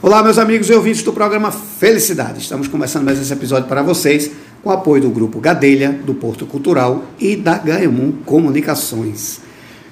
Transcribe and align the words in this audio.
Olá, 0.00 0.22
meus 0.22 0.38
amigos 0.38 0.70
e 0.70 0.72
ouvintes 0.72 1.02
do 1.02 1.12
programa 1.12 1.50
Felicidade. 1.50 2.38
Estamos 2.38 2.68
começando 2.68 3.02
mais 3.02 3.20
esse 3.20 3.32
episódio 3.32 3.68
para 3.68 3.82
vocês 3.82 4.30
com 4.62 4.70
o 4.70 4.72
apoio 4.72 5.02
do 5.02 5.10
Grupo 5.10 5.40
Gadelha, 5.40 5.90
do 5.90 6.14
Porto 6.14 6.46
Cultural 6.46 7.02
e 7.18 7.34
da 7.34 7.58
Gaemon 7.58 8.12
Comunicações. 8.24 9.40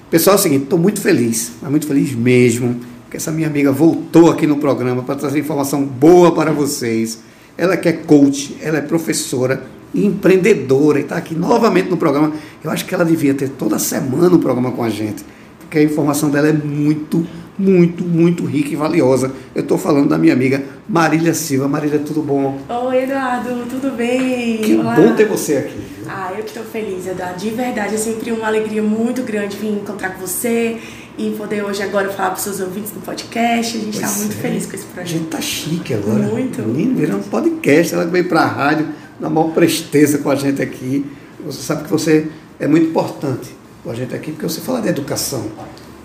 Pessoal, 0.09 0.37
é 0.37 0.39
o 0.39 0.41
seguinte, 0.41 0.63
estou 0.63 0.79
muito 0.79 1.01
feliz, 1.01 1.51
mas 1.61 1.69
muito 1.69 1.85
feliz 1.85 2.15
mesmo, 2.15 2.79
que 3.11 3.17
essa 3.17 3.33
minha 3.33 3.47
amiga 3.47 3.69
voltou 3.69 4.31
aqui 4.31 4.47
no 4.47 4.55
programa 4.55 5.03
para 5.03 5.15
trazer 5.15 5.39
informação 5.39 5.83
boa 5.83 6.33
para 6.33 6.53
vocês. 6.53 7.19
Ela 7.57 7.75
que 7.75 7.89
é 7.89 7.93
coach, 7.93 8.55
ela 8.61 8.77
é 8.77 8.81
professora 8.81 9.61
e 9.93 10.05
empreendedora 10.05 10.99
e 10.99 11.01
está 11.01 11.17
aqui 11.17 11.35
novamente 11.35 11.89
no 11.89 11.97
programa. 11.97 12.31
Eu 12.63 12.71
acho 12.71 12.85
que 12.85 12.95
ela 12.95 13.03
devia 13.03 13.33
ter 13.33 13.49
toda 13.49 13.77
semana 13.77 14.33
um 14.33 14.39
programa 14.39 14.71
com 14.71 14.85
a 14.85 14.89
gente, 14.89 15.25
porque 15.59 15.79
a 15.79 15.83
informação 15.83 16.29
dela 16.29 16.47
é 16.47 16.53
muito 16.53 17.27
muito, 17.57 18.03
muito 18.03 18.45
rica 18.45 18.69
e 18.69 18.75
valiosa. 18.75 19.31
Eu 19.55 19.61
estou 19.61 19.77
falando 19.77 20.09
da 20.09 20.17
minha 20.17 20.33
amiga 20.33 20.63
Marília 20.87 21.33
Silva. 21.33 21.67
Marília, 21.67 21.99
tudo 21.99 22.21
bom? 22.21 22.59
Oi, 22.69 23.03
Eduardo, 23.03 23.65
tudo 23.69 23.95
bem? 23.95 24.57
Que 24.59 24.75
Olá. 24.75 24.95
bom 24.95 25.15
ter 25.15 25.25
você 25.25 25.57
aqui. 25.57 25.81
Ah, 26.07 26.31
eu 26.31 26.43
que 26.43 26.49
estou 26.49 26.63
feliz, 26.63 27.07
Eduardo. 27.07 27.39
De 27.39 27.49
verdade, 27.49 27.95
é 27.95 27.97
sempre 27.97 28.31
uma 28.31 28.47
alegria 28.47 28.83
muito 28.83 29.23
grande 29.23 29.57
vir 29.57 29.71
encontrar 29.71 30.11
com 30.11 30.21
você 30.25 30.77
e 31.17 31.31
poder 31.31 31.63
hoje 31.63 31.81
agora 31.81 32.09
falar 32.11 32.29
para 32.29 32.37
os 32.37 32.43
seus 32.43 32.59
ouvintes 32.59 32.93
no 32.93 33.01
podcast. 33.01 33.75
A 33.75 33.81
gente 33.81 33.95
está 33.95 34.09
muito 34.09 34.37
é. 34.37 34.41
feliz 34.41 34.65
com 34.65 34.75
esse 34.75 34.85
projeto. 34.85 35.09
A 35.09 35.17
gente 35.17 35.25
está 35.25 35.41
chique 35.41 35.93
agora. 35.93 36.19
Muito. 36.19 36.61
Menino, 36.61 36.95
virando 36.95 37.19
um 37.19 37.29
podcast. 37.29 37.93
Ela 37.93 38.05
veio 38.05 38.29
para 38.29 38.41
a 38.41 38.47
rádio, 38.47 38.87
na 39.19 39.29
maior 39.29 39.51
presteza 39.51 40.19
com 40.19 40.29
a 40.29 40.35
gente 40.35 40.61
aqui. 40.61 41.05
Você 41.43 41.61
sabe 41.61 41.83
que 41.83 41.89
você 41.89 42.27
é 42.59 42.67
muito 42.67 42.87
importante 42.87 43.49
com 43.83 43.91
a 43.91 43.95
gente 43.95 44.13
aqui, 44.13 44.31
porque 44.31 44.47
você 44.47 44.61
fala 44.61 44.81
de 44.81 44.89
educação. 44.89 45.45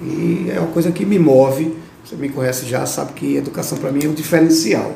E 0.02 0.50
é 0.54 0.58
uma 0.58 0.68
coisa 0.68 0.90
que 0.90 1.04
me 1.04 1.18
move. 1.18 1.76
Você 2.04 2.16
me 2.16 2.28
conhece 2.28 2.66
já, 2.66 2.84
sabe 2.84 3.12
que 3.12 3.36
educação 3.36 3.78
para 3.78 3.92
mim 3.92 4.04
é 4.04 4.08
um 4.08 4.14
diferencial. 4.14 4.92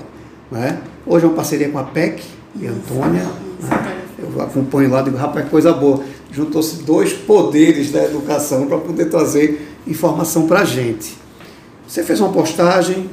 Né? 0.51 0.81
Hoje 1.07 1.25
é 1.25 1.29
uma 1.29 1.35
parceria 1.35 1.69
com 1.69 1.79
a 1.79 1.85
PEC 1.85 2.23
e 2.61 2.67
a 2.67 2.71
Antônia. 2.71 3.23
Né? 3.23 4.03
Eu 4.19 4.43
acompanho 4.43 4.91
lá 4.91 5.01
e 5.03 5.05
digo, 5.05 5.17
rapaz, 5.17 5.49
coisa 5.49 5.73
boa. 5.73 6.03
Juntou-se 6.33 6.83
dois 6.83 7.13
poderes 7.13 7.93
da 7.93 8.05
educação 8.05 8.67
para 8.67 8.79
poder 8.79 9.07
trazer 9.07 9.69
informação 9.87 10.47
para 10.47 10.61
a 10.61 10.65
gente. 10.65 11.17
Você 11.87 12.03
fez 12.03 12.21
uma 12.21 12.31
postagem 12.31 13.09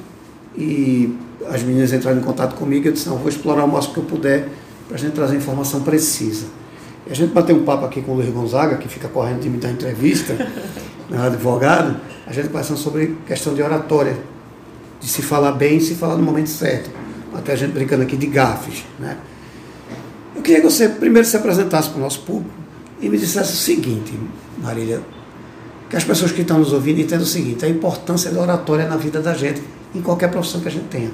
e 0.57 1.15
as 1.47 1.61
meninas 1.61 1.93
entraram 1.93 2.19
em 2.19 2.23
contato 2.23 2.55
comigo 2.55 2.85
e 2.85 2.89
eu 2.89 2.93
disse, 2.93 3.07
não, 3.07 3.17
vou 3.17 3.29
explorar 3.29 3.65
o 3.65 3.67
máximo 3.67 3.93
que 3.93 3.99
eu 3.99 4.05
puder 4.05 4.49
para 4.87 4.97
a 4.97 4.99
gente 4.99 5.13
trazer 5.13 5.35
informação 5.35 5.81
precisa. 5.81 6.45
E 7.07 7.11
a 7.11 7.15
gente 7.15 7.31
bateu 7.33 7.55
um 7.55 7.63
papo 7.63 7.85
aqui 7.85 8.01
com 8.01 8.13
o 8.13 8.15
Luiz 8.15 8.29
Gonzaga, 8.29 8.77
que 8.77 8.87
fica 8.87 9.07
correndo 9.07 9.41
de 9.41 9.49
me 9.49 9.57
dar 9.57 9.69
entrevista, 9.69 10.35
né, 11.09 11.25
advogado, 11.25 11.99
a 12.25 12.33
gente 12.33 12.47
conversando 12.47 12.79
sobre 12.79 13.17
questão 13.27 13.53
de 13.53 13.61
oratória, 13.61 14.17
de 14.99 15.07
se 15.07 15.21
falar 15.21 15.51
bem 15.53 15.77
e 15.77 15.81
se 15.81 15.95
falar 15.95 16.15
no 16.15 16.23
momento 16.23 16.49
certo. 16.49 16.89
Até 17.33 17.53
a 17.53 17.55
gente 17.55 17.71
brincando 17.71 18.03
aqui 18.03 18.15
de 18.15 18.27
gafes. 18.27 18.85
Né? 18.99 19.17
Eu 20.35 20.41
queria 20.41 20.61
que 20.61 20.69
você 20.69 20.87
primeiro 20.87 21.27
se 21.27 21.35
apresentasse 21.35 21.89
para 21.89 21.97
o 21.97 22.01
nosso 22.01 22.21
público 22.21 22.53
e 23.01 23.09
me 23.09 23.17
dissesse 23.17 23.53
o 23.53 23.55
seguinte, 23.55 24.13
Marília, 24.59 25.01
que 25.89 25.95
as 25.95 26.03
pessoas 26.03 26.31
que 26.31 26.41
estão 26.41 26.57
nos 26.57 26.71
ouvindo 26.71 26.99
entendam 26.99 27.23
o 27.23 27.27
seguinte, 27.27 27.65
a 27.65 27.69
importância 27.69 28.31
da 28.31 28.41
oratória 28.41 28.87
na 28.87 28.95
vida 28.95 29.19
da 29.19 29.33
gente, 29.33 29.61
em 29.93 30.01
qualquer 30.01 30.31
profissão 30.31 30.61
que 30.61 30.67
a 30.67 30.71
gente 30.71 30.85
tenha. 30.85 31.11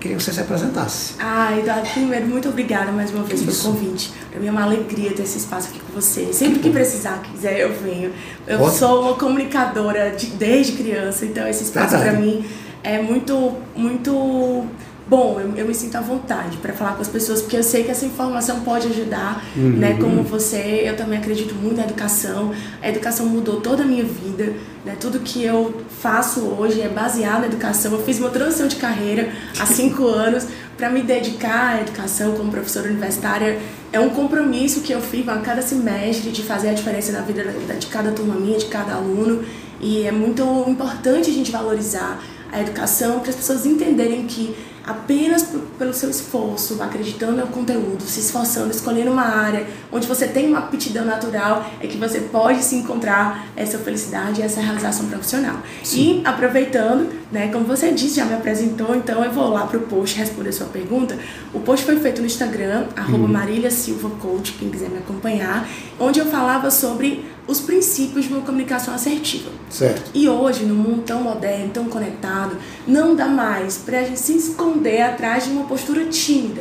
Queria 0.00 0.16
que 0.16 0.22
você 0.22 0.32
se 0.32 0.40
apresentasse. 0.40 1.14
Ah, 1.18 1.56
Eduardo, 1.56 1.88
primeiro, 1.90 2.26
muito 2.26 2.48
obrigada 2.48 2.90
mais 2.90 3.10
uma 3.10 3.22
vez 3.22 3.40
Isso. 3.40 3.62
pelo 3.62 3.74
convite. 3.74 4.12
Para 4.30 4.40
mim 4.40 4.48
é 4.48 4.50
uma 4.50 4.64
alegria 4.64 5.12
ter 5.12 5.22
esse 5.22 5.38
espaço 5.38 5.68
aqui 5.68 5.80
com 5.80 5.92
você. 5.92 6.32
Sempre 6.32 6.58
que 6.58 6.70
precisar, 6.70 7.22
quiser, 7.22 7.60
eu 7.60 7.72
venho. 7.72 8.12
Eu 8.46 8.60
Ótimo. 8.60 8.78
sou 8.78 9.02
uma 9.02 9.14
comunicadora 9.14 10.10
de, 10.10 10.26
desde 10.26 10.72
criança, 10.72 11.24
então 11.24 11.46
esse 11.46 11.64
espaço 11.64 11.96
para 11.96 12.12
mim 12.12 12.44
é 12.82 13.00
muito, 13.00 13.54
muito 13.76 14.66
bom, 15.08 15.40
eu, 15.40 15.56
eu, 15.56 15.66
me 15.66 15.74
sinto 15.74 15.96
à 15.96 16.00
vontade 16.00 16.56
para 16.58 16.72
falar 16.72 16.94
com 16.94 17.02
as 17.02 17.08
pessoas, 17.08 17.40
porque 17.42 17.56
eu 17.56 17.62
sei 17.62 17.84
que 17.84 17.90
essa 17.90 18.04
informação 18.04 18.60
pode 18.60 18.88
ajudar, 18.88 19.44
uhum. 19.56 19.70
né? 19.70 19.96
Como 20.00 20.22
você, 20.22 20.82
eu 20.84 20.96
também 20.96 21.18
acredito 21.18 21.54
muito 21.54 21.76
na 21.76 21.84
educação. 21.84 22.52
A 22.80 22.88
educação 22.88 23.26
mudou 23.26 23.60
toda 23.60 23.82
a 23.82 23.86
minha 23.86 24.04
vida, 24.04 24.54
né? 24.84 24.96
Tudo 24.98 25.20
que 25.20 25.42
eu 25.42 25.82
faço 26.00 26.40
hoje 26.40 26.80
é 26.80 26.88
baseado 26.88 27.40
na 27.40 27.46
educação. 27.46 27.92
Eu 27.92 28.02
fiz 28.02 28.18
uma 28.18 28.30
transição 28.30 28.66
de 28.66 28.76
carreira 28.76 29.30
há 29.58 29.66
cinco 29.66 30.06
anos 30.06 30.46
para 30.76 30.88
me 30.88 31.02
dedicar 31.02 31.76
à 31.76 31.80
educação 31.80 32.32
como 32.32 32.50
professora 32.50 32.88
universitária. 32.88 33.58
É 33.92 34.00
um 34.00 34.10
compromisso 34.10 34.80
que 34.80 34.92
eu 34.92 35.00
fiz 35.00 35.28
a 35.28 35.36
cada 35.38 35.62
semestre 35.62 36.30
de 36.30 36.42
fazer 36.42 36.70
a 36.70 36.72
diferença 36.72 37.12
na 37.12 37.20
vida 37.20 37.44
de 37.78 37.86
cada 37.88 38.10
turma 38.12 38.34
minha, 38.34 38.58
de 38.58 38.66
cada 38.66 38.94
aluno. 38.94 39.44
E 39.80 40.06
é 40.06 40.12
muito 40.12 40.42
importante 40.66 41.28
a 41.28 41.32
gente 41.32 41.50
valorizar 41.50 42.22
a 42.52 42.60
educação 42.60 43.20
para 43.20 43.30
as 43.30 43.36
pessoas 43.36 43.64
entenderem 43.66 44.26
que 44.26 44.54
apenas 44.84 45.48
pelo 45.78 45.94
seu 45.94 46.10
esforço, 46.10 46.82
acreditando 46.82 47.36
no 47.36 47.46
conteúdo, 47.48 48.02
se 48.02 48.20
esforçando, 48.20 48.70
escolhendo 48.70 49.10
uma 49.10 49.22
área 49.24 49.66
onde 49.90 50.06
você 50.06 50.26
tem 50.26 50.48
uma 50.48 50.60
aptidão 50.60 51.04
natural, 51.04 51.70
é 51.80 51.86
que 51.86 51.96
você 51.96 52.20
pode 52.20 52.62
se 52.62 52.76
encontrar 52.76 53.46
essa 53.56 53.78
felicidade 53.78 54.40
e 54.40 54.44
essa 54.44 54.60
realização 54.60 55.06
profissional. 55.06 55.58
Sim. 55.82 56.22
E 56.22 56.26
aproveitando, 56.26 57.21
né, 57.32 57.48
como 57.50 57.64
você 57.64 57.90
disse, 57.90 58.16
já 58.16 58.26
me 58.26 58.34
apresentou, 58.34 58.94
então 58.94 59.24
eu 59.24 59.32
vou 59.32 59.48
lá 59.48 59.66
para 59.66 59.78
o 59.78 59.82
post 59.82 60.18
responder 60.18 60.50
a 60.50 60.52
sua 60.52 60.66
pergunta. 60.66 61.18
O 61.54 61.60
post 61.60 61.86
foi 61.86 61.98
feito 61.98 62.20
no 62.20 62.26
Instagram, 62.26 62.88
arroba 62.94 63.24
uhum. 63.24 63.28
Marília 63.28 63.70
Silva 63.70 64.10
Coach, 64.20 64.52
quem 64.58 64.68
quiser 64.68 64.90
me 64.90 64.98
acompanhar, 64.98 65.66
onde 65.98 66.20
eu 66.20 66.26
falava 66.26 66.70
sobre 66.70 67.24
os 67.48 67.58
princípios 67.58 68.26
de 68.26 68.32
uma 68.34 68.42
comunicação 68.42 68.94
assertiva. 68.94 69.50
Certo. 69.70 70.10
E 70.12 70.28
hoje, 70.28 70.66
no 70.66 70.74
mundo 70.74 71.02
tão 71.06 71.22
moderno, 71.22 71.70
tão 71.70 71.86
conectado, 71.86 72.56
não 72.86 73.16
dá 73.16 73.26
mais 73.26 73.78
para 73.78 74.00
a 74.00 74.04
gente 74.04 74.20
se 74.20 74.36
esconder 74.36 75.00
atrás 75.00 75.44
de 75.44 75.50
uma 75.50 75.64
postura 75.64 76.04
tímida. 76.04 76.60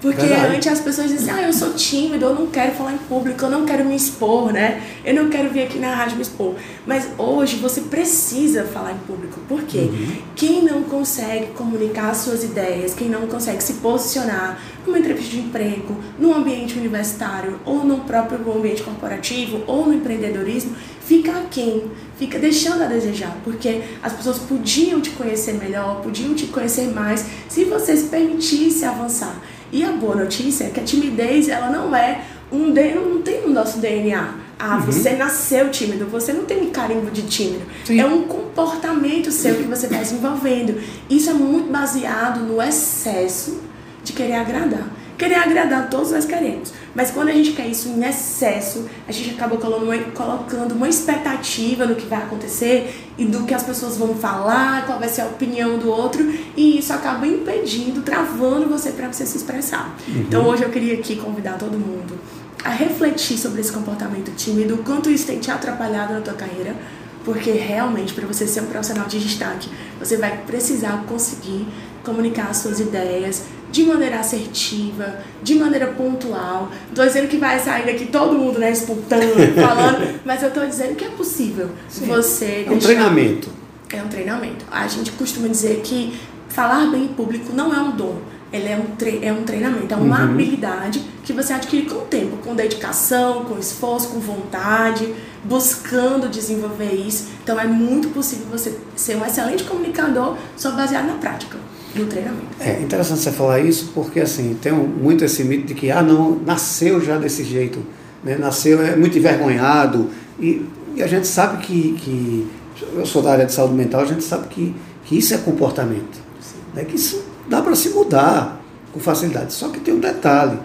Porque 0.00 0.26
Verdade. 0.26 0.56
antes 0.56 0.72
as 0.72 0.80
pessoas 0.80 1.10
diziam, 1.10 1.36
ah, 1.36 1.42
eu 1.42 1.52
sou 1.52 1.72
tímido, 1.72 2.24
eu 2.24 2.34
não 2.34 2.46
quero 2.46 2.72
falar 2.72 2.92
em 2.92 2.98
público, 2.98 3.44
eu 3.44 3.50
não 3.50 3.66
quero 3.66 3.84
me 3.84 3.96
expor, 3.96 4.52
né? 4.52 4.80
Eu 5.04 5.14
não 5.14 5.28
quero 5.28 5.50
vir 5.50 5.64
aqui 5.64 5.78
na 5.78 5.92
rádio 5.92 6.16
me 6.16 6.22
expor. 6.22 6.54
Mas 6.86 7.08
hoje 7.18 7.56
você 7.56 7.80
precisa 7.80 8.64
falar 8.64 8.92
em 8.92 8.98
público. 8.98 9.40
Por 9.48 9.62
quê? 9.62 9.88
Uhum. 9.90 10.16
Quem 10.36 10.62
não 10.62 10.84
consegue 10.84 11.48
comunicar 11.48 12.14
suas 12.14 12.44
ideias, 12.44 12.94
quem 12.94 13.08
não 13.08 13.26
consegue 13.26 13.60
se 13.60 13.74
posicionar 13.74 14.60
numa 14.86 14.98
entrevista 14.98 15.32
de 15.32 15.40
emprego, 15.40 15.96
no 16.18 16.32
ambiente 16.32 16.78
universitário, 16.78 17.58
ou 17.64 17.84
no 17.84 17.98
próprio 18.00 18.38
ambiente 18.56 18.82
corporativo, 18.82 19.62
ou 19.66 19.86
no 19.86 19.94
empreendedorismo, 19.94 20.76
fica 21.04 21.32
aquém, 21.32 21.90
fica 22.18 22.38
deixando 22.38 22.82
a 22.82 22.86
desejar, 22.86 23.36
porque 23.42 23.80
as 24.02 24.12
pessoas 24.12 24.38
podiam 24.38 25.00
te 25.00 25.10
conhecer 25.10 25.54
melhor, 25.54 26.00
podiam 26.02 26.34
te 26.34 26.46
conhecer 26.46 26.92
mais, 26.92 27.24
se 27.48 27.64
você 27.64 27.96
se 27.96 28.08
permitisse 28.08 28.84
avançar. 28.84 29.34
E 29.72 29.84
a 29.84 29.92
boa 29.92 30.16
notícia 30.16 30.64
é 30.64 30.70
que 30.70 30.80
a 30.80 30.84
timidez, 30.84 31.48
ela 31.48 31.70
não 31.70 31.94
é 31.94 32.22
um 32.50 32.68
não 32.68 33.22
tem 33.22 33.42
no 33.42 33.52
nosso 33.52 33.78
DNA. 33.78 34.34
Ah, 34.58 34.76
uhum. 34.76 34.80
você 34.80 35.12
nasceu 35.12 35.70
tímido, 35.70 36.06
você 36.06 36.32
não 36.32 36.44
tem 36.44 36.62
um 36.62 36.70
carimbo 36.70 37.10
de 37.10 37.22
tímido. 37.22 37.64
Sim. 37.84 38.00
É 38.00 38.06
um 38.06 38.22
comportamento 38.22 39.30
seu 39.30 39.54
que 39.54 39.62
você 39.62 39.86
está 39.86 39.98
desenvolvendo. 39.98 40.80
Isso 41.08 41.30
é 41.30 41.34
muito 41.34 41.70
baseado 41.70 42.40
no 42.40 42.60
excesso 42.60 43.60
de 44.02 44.12
querer 44.12 44.34
agradar. 44.34 44.88
Querer 45.18 45.34
agradar 45.34 45.90
todos 45.90 46.12
nós 46.12 46.24
queremos. 46.24 46.72
Mas 46.94 47.10
quando 47.10 47.28
a 47.28 47.32
gente 47.32 47.50
quer 47.52 47.66
isso 47.66 47.88
em 47.88 48.04
excesso, 48.04 48.88
a 49.06 49.10
gente 49.10 49.30
acaba 49.30 49.56
colocando 49.56 50.72
uma 50.72 50.88
expectativa 50.88 51.84
no 51.84 51.96
que 51.96 52.06
vai 52.06 52.22
acontecer 52.22 53.10
e 53.18 53.24
do 53.24 53.42
que 53.42 53.52
as 53.52 53.64
pessoas 53.64 53.96
vão 53.96 54.14
falar, 54.14 54.86
qual 54.86 55.00
vai 55.00 55.08
ser 55.08 55.22
a 55.22 55.26
opinião 55.26 55.76
do 55.76 55.90
outro, 55.90 56.22
e 56.56 56.78
isso 56.78 56.92
acaba 56.92 57.26
impedindo, 57.26 58.02
travando 58.02 58.68
você 58.68 58.92
para 58.92 59.12
você 59.12 59.26
se 59.26 59.36
expressar. 59.36 59.96
Uhum. 60.06 60.20
Então 60.20 60.46
hoje 60.46 60.62
eu 60.62 60.70
queria 60.70 60.94
aqui 60.94 61.16
convidar 61.16 61.58
todo 61.58 61.72
mundo 61.72 62.16
a 62.64 62.70
refletir 62.70 63.38
sobre 63.38 63.60
esse 63.60 63.72
comportamento 63.72 64.30
tímido, 64.36 64.76
o 64.76 64.78
quanto 64.78 65.10
isso 65.10 65.26
tem 65.26 65.40
te 65.40 65.50
atrapalhado 65.50 66.14
na 66.14 66.20
tua 66.20 66.34
carreira, 66.34 66.76
porque 67.24 67.50
realmente 67.50 68.14
para 68.14 68.26
você 68.26 68.46
ser 68.46 68.60
um 68.60 68.66
profissional 68.66 69.06
de 69.06 69.18
destaque, 69.18 69.68
você 69.98 70.16
vai 70.16 70.38
precisar 70.46 71.04
conseguir 71.08 71.66
comunicar 72.04 72.48
as 72.50 72.58
suas 72.58 72.80
ideias, 72.80 73.42
de 73.70 73.84
maneira 73.84 74.20
assertiva, 74.20 75.18
de 75.42 75.54
maneira 75.54 75.88
pontual. 75.88 76.70
Estou 76.88 77.04
dizendo 77.04 77.28
que 77.28 77.36
vai 77.36 77.58
sair 77.58 77.86
daqui 77.86 78.06
todo 78.06 78.34
mundo, 78.34 78.58
né, 78.58 78.70
disputando, 78.70 79.54
falando, 79.54 80.20
mas 80.24 80.42
eu 80.42 80.48
estou 80.48 80.66
dizendo 80.66 80.94
que 80.94 81.04
é 81.04 81.10
possível 81.10 81.70
Sim. 81.88 82.06
você. 82.06 82.64
É 82.66 82.70
um 82.70 82.78
treinamento. 82.78 83.48
É 83.92 84.02
um 84.02 84.08
treinamento. 84.08 84.64
A 84.70 84.86
gente 84.86 85.10
costuma 85.12 85.48
dizer 85.48 85.80
que 85.82 86.18
falar 86.48 86.90
bem 86.90 87.04
em 87.04 87.08
público 87.08 87.52
não 87.52 87.74
é 87.74 87.78
um 87.78 87.92
dom. 87.92 88.16
Ele 88.50 88.66
é 88.66 88.76
um, 88.76 88.96
tre 88.96 89.20
é 89.22 89.30
um 89.30 89.42
treinamento, 89.42 89.92
é 89.92 89.96
uma 89.96 90.24
uhum. 90.24 90.30
habilidade 90.30 91.02
que 91.22 91.34
você 91.34 91.52
adquire 91.52 91.84
com 91.84 91.96
o 91.96 92.00
tempo, 92.06 92.38
com 92.38 92.54
dedicação, 92.54 93.44
com 93.44 93.58
esforço, 93.58 94.08
com 94.08 94.20
vontade, 94.20 95.14
buscando 95.44 96.30
desenvolver 96.30 96.94
isso. 96.94 97.28
Então 97.42 97.60
é 97.60 97.66
muito 97.66 98.08
possível 98.08 98.46
você 98.50 98.74
ser 98.96 99.16
um 99.16 99.26
excelente 99.26 99.64
comunicador 99.64 100.34
só 100.56 100.70
baseado 100.70 101.08
na 101.08 101.14
prática 101.14 101.58
no 101.94 102.06
treinamento. 102.06 102.46
É 102.60 102.80
interessante 102.80 103.20
você 103.20 103.32
falar 103.32 103.60
isso 103.60 103.92
porque 103.94 104.20
assim 104.20 104.56
tem 104.60 104.72
muito 104.72 105.24
esse 105.24 105.44
mito 105.44 105.66
de 105.66 105.74
que 105.74 105.90
ah 105.90 106.02
não 106.02 106.38
nasceu 106.44 107.00
já 107.00 107.16
desse 107.18 107.44
jeito, 107.44 107.80
né? 108.22 108.36
nasceu 108.36 108.82
é 108.82 108.96
muito 108.96 109.16
envergonhado 109.18 110.10
e, 110.38 110.66
e 110.94 111.02
a 111.02 111.06
gente 111.06 111.26
sabe 111.26 111.64
que, 111.64 111.94
que 111.94 112.46
eu 112.94 113.06
sou 113.06 113.22
da 113.22 113.32
área 113.32 113.46
de 113.46 113.52
saúde 113.52 113.74
mental 113.74 114.02
a 114.02 114.06
gente 114.06 114.22
sabe 114.22 114.48
que, 114.48 114.74
que 115.04 115.18
isso 115.18 115.34
é 115.34 115.38
comportamento. 115.38 116.28
É 116.76 116.84
que 116.84 116.96
isso 116.96 117.24
dá 117.48 117.60
para 117.60 117.74
se 117.74 117.88
mudar 117.90 118.62
com 118.92 119.00
facilidade. 119.00 119.52
Só 119.52 119.68
que 119.68 119.80
tem 119.80 119.94
um 119.94 120.00
detalhe. 120.00 120.58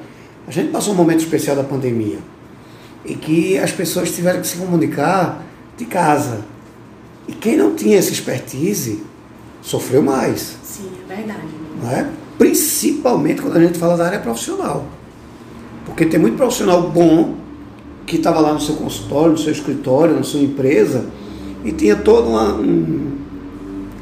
A 0.48 0.52
gente 0.52 0.72
passou 0.72 0.94
um 0.94 0.98
momento 0.98 1.22
especial 1.22 1.56
da 1.56 1.64
pandemia 1.64 2.20
e 3.06 3.16
que 3.16 3.58
as 3.58 3.72
pessoas 3.72 4.12
tiveram 4.12 4.42
que 4.42 4.48
se 4.48 4.58
comunicar 4.58 5.44
de 5.78 5.86
casa. 5.86 6.42
E 7.28 7.34
quem 7.34 7.58
não 7.58 7.76
tinha 7.76 7.98
essa 7.98 8.12
expertise 8.12 9.04
sofreu 9.64 10.04
mais. 10.04 10.58
Sim, 10.64 10.90
é 11.10 11.16
verdade. 11.16 11.48
Não 11.82 11.90
é? 11.90 12.10
Principalmente 12.38 13.42
quando 13.42 13.58
a 13.58 13.62
gente 13.62 13.80
fala 13.80 13.98
da 13.98 14.06
área 14.06 14.20
profissional. 14.20 14.86
Porque 15.86 16.06
tem 16.06 16.20
muito 16.20 16.38
profissional 16.38 16.92
bom 16.92 17.36
que 18.06 18.18
estava 18.18 18.40
lá 18.40 18.54
no 18.54 18.60
seu 18.60 18.76
consultório, 18.76 19.32
no 19.32 19.38
seu 19.38 19.52
escritório, 19.52 20.16
na 20.16 20.24
sua 20.24 20.42
empresa, 20.42 21.06
e 21.64 21.72
tinha 21.72 21.96
todo 21.96 22.30
uma, 22.30 22.54
um, 22.54 23.18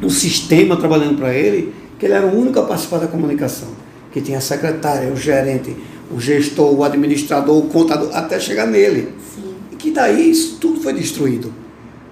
um 0.01 0.09
sistema 0.09 0.75
trabalhando 0.75 1.17
para 1.17 1.33
ele, 1.33 1.73
que 1.99 2.05
ele 2.05 2.13
era 2.13 2.25
o 2.25 2.35
único 2.37 2.59
a 2.59 2.63
participar 2.63 2.97
da 2.97 3.07
comunicação. 3.07 3.69
Que 4.11 4.19
tinha 4.19 4.39
a 4.39 4.41
secretária, 4.41 5.11
o 5.11 5.15
gerente, 5.15 5.75
o 6.11 6.19
gestor, 6.19 6.73
o 6.73 6.83
administrador, 6.83 7.57
o 7.57 7.67
contador, 7.67 8.09
até 8.13 8.39
chegar 8.39 8.65
nele. 8.65 9.09
Sim. 9.33 9.53
E 9.71 9.75
que 9.75 9.91
daí 9.91 10.31
isso 10.31 10.57
tudo 10.59 10.81
foi 10.81 10.93
destruído. 10.93 11.53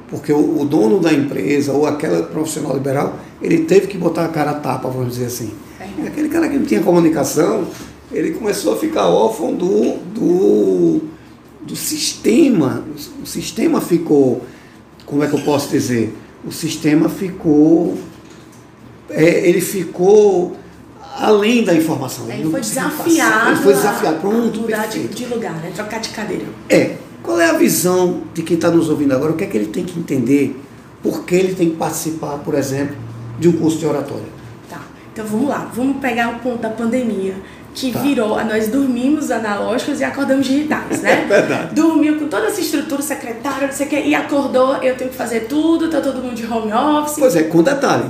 Porque 0.09 0.33
o, 0.33 0.61
o 0.61 0.65
dono 0.65 0.99
da 0.99 1.13
empresa 1.13 1.71
ou 1.73 1.85
aquele 1.85 2.23
profissional 2.23 2.73
liberal, 2.73 3.19
ele 3.41 3.59
teve 3.65 3.87
que 3.87 3.97
botar 3.97 4.25
a 4.25 4.29
cara 4.29 4.51
a 4.51 4.55
tapa, 4.55 4.89
vamos 4.89 5.13
dizer 5.13 5.25
assim. 5.25 5.51
É. 5.79 5.87
E 6.03 6.07
aquele 6.07 6.29
cara 6.29 6.49
que 6.49 6.57
não 6.57 6.65
tinha 6.65 6.81
comunicação, 6.81 7.67
ele 8.11 8.31
começou 8.31 8.73
a 8.73 8.77
ficar 8.77 9.07
órfão 9.07 9.53
do, 9.53 9.97
do, 10.13 11.01
do 11.61 11.75
sistema. 11.75 12.83
O 13.21 13.25
sistema 13.25 13.79
ficou, 13.79 14.43
como 15.05 15.23
é 15.23 15.27
que 15.27 15.35
eu 15.35 15.41
posso 15.41 15.69
dizer? 15.69 16.15
O 16.43 16.51
sistema 16.51 17.07
ficou, 17.07 17.97
é, 19.09 19.47
ele 19.47 19.61
ficou 19.61 20.55
além 21.17 21.63
da 21.63 21.75
informação. 21.75 22.29
Ele 22.29 22.45
não 22.45 22.51
foi 22.51 22.61
desafiado. 22.61 23.51
Ele 23.51 23.55
foi 23.57 23.73
desafiado. 23.73 24.15
a 24.15 24.19
Pronto, 24.19 24.61
mudar 24.61 24.87
de, 24.87 25.07
de 25.07 25.25
lugar, 25.25 25.53
né? 25.55 25.71
Trocar 25.75 25.99
de 25.99 26.09
cadeira. 26.09 26.45
É. 26.69 26.95
Qual 27.23 27.39
é 27.39 27.49
a 27.49 27.53
visão 27.53 28.21
de 28.33 28.41
quem 28.43 28.55
está 28.55 28.69
nos 28.71 28.89
ouvindo 28.89 29.13
agora? 29.13 29.31
O 29.31 29.35
que 29.35 29.43
é 29.43 29.47
que 29.47 29.57
ele 29.57 29.67
tem 29.67 29.83
que 29.83 29.99
entender? 29.99 30.59
Por 31.03 31.23
que 31.25 31.35
ele 31.35 31.53
tem 31.55 31.69
que 31.71 31.75
participar, 31.75 32.37
por 32.39 32.55
exemplo, 32.55 32.95
de 33.39 33.47
um 33.49 33.53
curso 33.53 33.77
de 33.77 33.85
oratória? 33.85 34.25
Tá. 34.69 34.81
Então 35.13 35.25
vamos 35.25 35.47
lá. 35.49 35.69
Vamos 35.73 35.97
pegar 35.97 36.29
o 36.35 36.39
ponto 36.39 36.61
da 36.61 36.69
pandemia. 36.69 37.35
Que 37.73 37.91
Tá. 37.91 37.99
virou, 37.99 38.43
nós 38.45 38.67
dormimos 38.67 39.29
analógicos 39.29 39.99
e 40.01 40.03
acordamos 40.03 40.47
digitais, 40.47 41.01
né? 41.01 41.23
É 41.23 41.27
verdade. 41.27 41.75
Dormiu 41.75 42.17
com 42.17 42.27
toda 42.27 42.47
essa 42.47 42.59
estrutura, 42.59 43.01
secretária, 43.01 43.67
não 43.67 43.73
sei 43.73 43.85
o 43.85 43.89
quê, 43.89 44.01
e 44.07 44.15
acordou, 44.15 44.77
eu 44.77 44.95
tenho 44.97 45.11
que 45.11 45.15
fazer 45.15 45.41
tudo, 45.41 45.87
tá 45.89 46.01
todo 46.01 46.21
mundo 46.21 46.33
de 46.35 46.45
home 46.45 46.73
office. 46.73 47.15
Pois 47.19 47.35
é, 47.35 47.43
com 47.43 47.61
detalhe. 47.61 48.05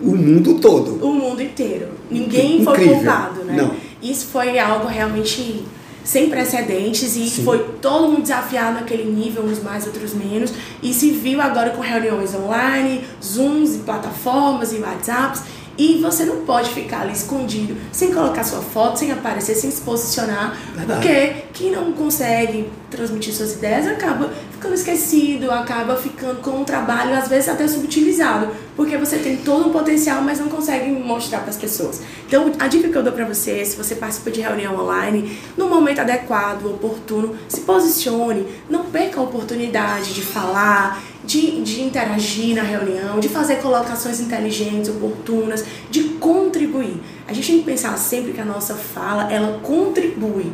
O 0.00 0.14
mundo 0.14 0.54
todo. 0.60 1.04
o 1.04 1.12
mundo 1.12 1.42
inteiro. 1.42 1.88
Ninguém 2.08 2.62
foi 2.62 2.72
Incrível. 2.74 2.94
poupado, 2.98 3.44
né? 3.44 3.56
Não. 3.56 3.72
Isso 4.00 4.26
foi 4.28 4.56
algo 4.60 4.86
realmente 4.86 5.64
sem 6.08 6.30
precedentes 6.30 7.16
e 7.16 7.28
Sim. 7.28 7.44
foi 7.44 7.58
todo 7.82 8.08
mundo 8.08 8.22
desafiado 8.22 8.80
naquele 8.80 9.04
nível, 9.04 9.44
uns 9.44 9.62
mais, 9.62 9.86
outros 9.86 10.14
menos. 10.14 10.50
E 10.82 10.94
se 10.94 11.10
viu 11.10 11.38
agora 11.38 11.68
com 11.68 11.82
reuniões 11.82 12.34
online, 12.34 13.04
Zooms 13.22 13.74
e 13.74 13.78
plataformas 13.80 14.72
e 14.72 14.78
WhatsApps. 14.78 15.42
E 15.76 15.98
você 16.00 16.24
não 16.24 16.46
pode 16.46 16.70
ficar 16.70 17.02
ali 17.02 17.12
escondido, 17.12 17.76
sem 17.92 18.12
colocar 18.12 18.42
sua 18.42 18.62
foto, 18.62 18.98
sem 18.98 19.12
aparecer, 19.12 19.54
sem 19.54 19.70
se 19.70 19.82
posicionar. 19.82 20.58
Verdade. 20.74 21.00
Porque 21.00 21.42
quem 21.52 21.70
não 21.70 21.92
consegue 21.92 22.70
transmitir 22.90 23.34
suas 23.34 23.52
ideias 23.52 23.86
acaba 23.86 24.32
ficando 24.58 24.74
esquecido, 24.74 25.52
acaba 25.52 25.96
ficando 25.96 26.40
com 26.40 26.50
um 26.50 26.64
trabalho, 26.64 27.16
às 27.16 27.28
vezes 27.28 27.48
até 27.48 27.66
subutilizado. 27.68 28.48
Porque 28.74 28.96
você 28.96 29.18
tem 29.18 29.36
todo 29.36 29.68
um 29.68 29.72
potencial, 29.72 30.20
mas 30.20 30.40
não 30.40 30.48
consegue 30.48 30.90
mostrar 30.90 31.40
para 31.40 31.50
as 31.50 31.56
pessoas. 31.56 32.02
Então, 32.26 32.52
a 32.58 32.66
dica 32.66 32.88
que 32.88 32.96
eu 32.96 33.02
dou 33.02 33.12
para 33.12 33.24
você, 33.24 33.64
se 33.64 33.76
você 33.76 33.94
participa 33.94 34.30
de 34.32 34.40
reunião 34.40 34.76
online, 34.76 35.38
no 35.56 35.68
momento 35.68 36.00
adequado, 36.00 36.66
oportuno, 36.66 37.36
se 37.48 37.60
posicione, 37.60 38.46
não 38.68 38.86
perca 38.86 39.20
a 39.20 39.22
oportunidade 39.22 40.12
de 40.12 40.22
falar, 40.22 41.00
de, 41.28 41.60
de 41.60 41.82
interagir 41.82 42.56
na 42.56 42.62
reunião, 42.62 43.20
de 43.20 43.28
fazer 43.28 43.56
colocações 43.56 44.18
inteligentes, 44.18 44.88
oportunas, 44.88 45.62
de 45.90 46.04
contribuir. 46.18 46.96
A 47.26 47.34
gente 47.34 47.48
tem 47.48 47.58
que 47.58 47.64
pensar 47.66 47.94
sempre 47.98 48.32
que 48.32 48.40
a 48.40 48.44
nossa 48.46 48.74
fala, 48.74 49.30
ela 49.30 49.58
contribui 49.62 50.46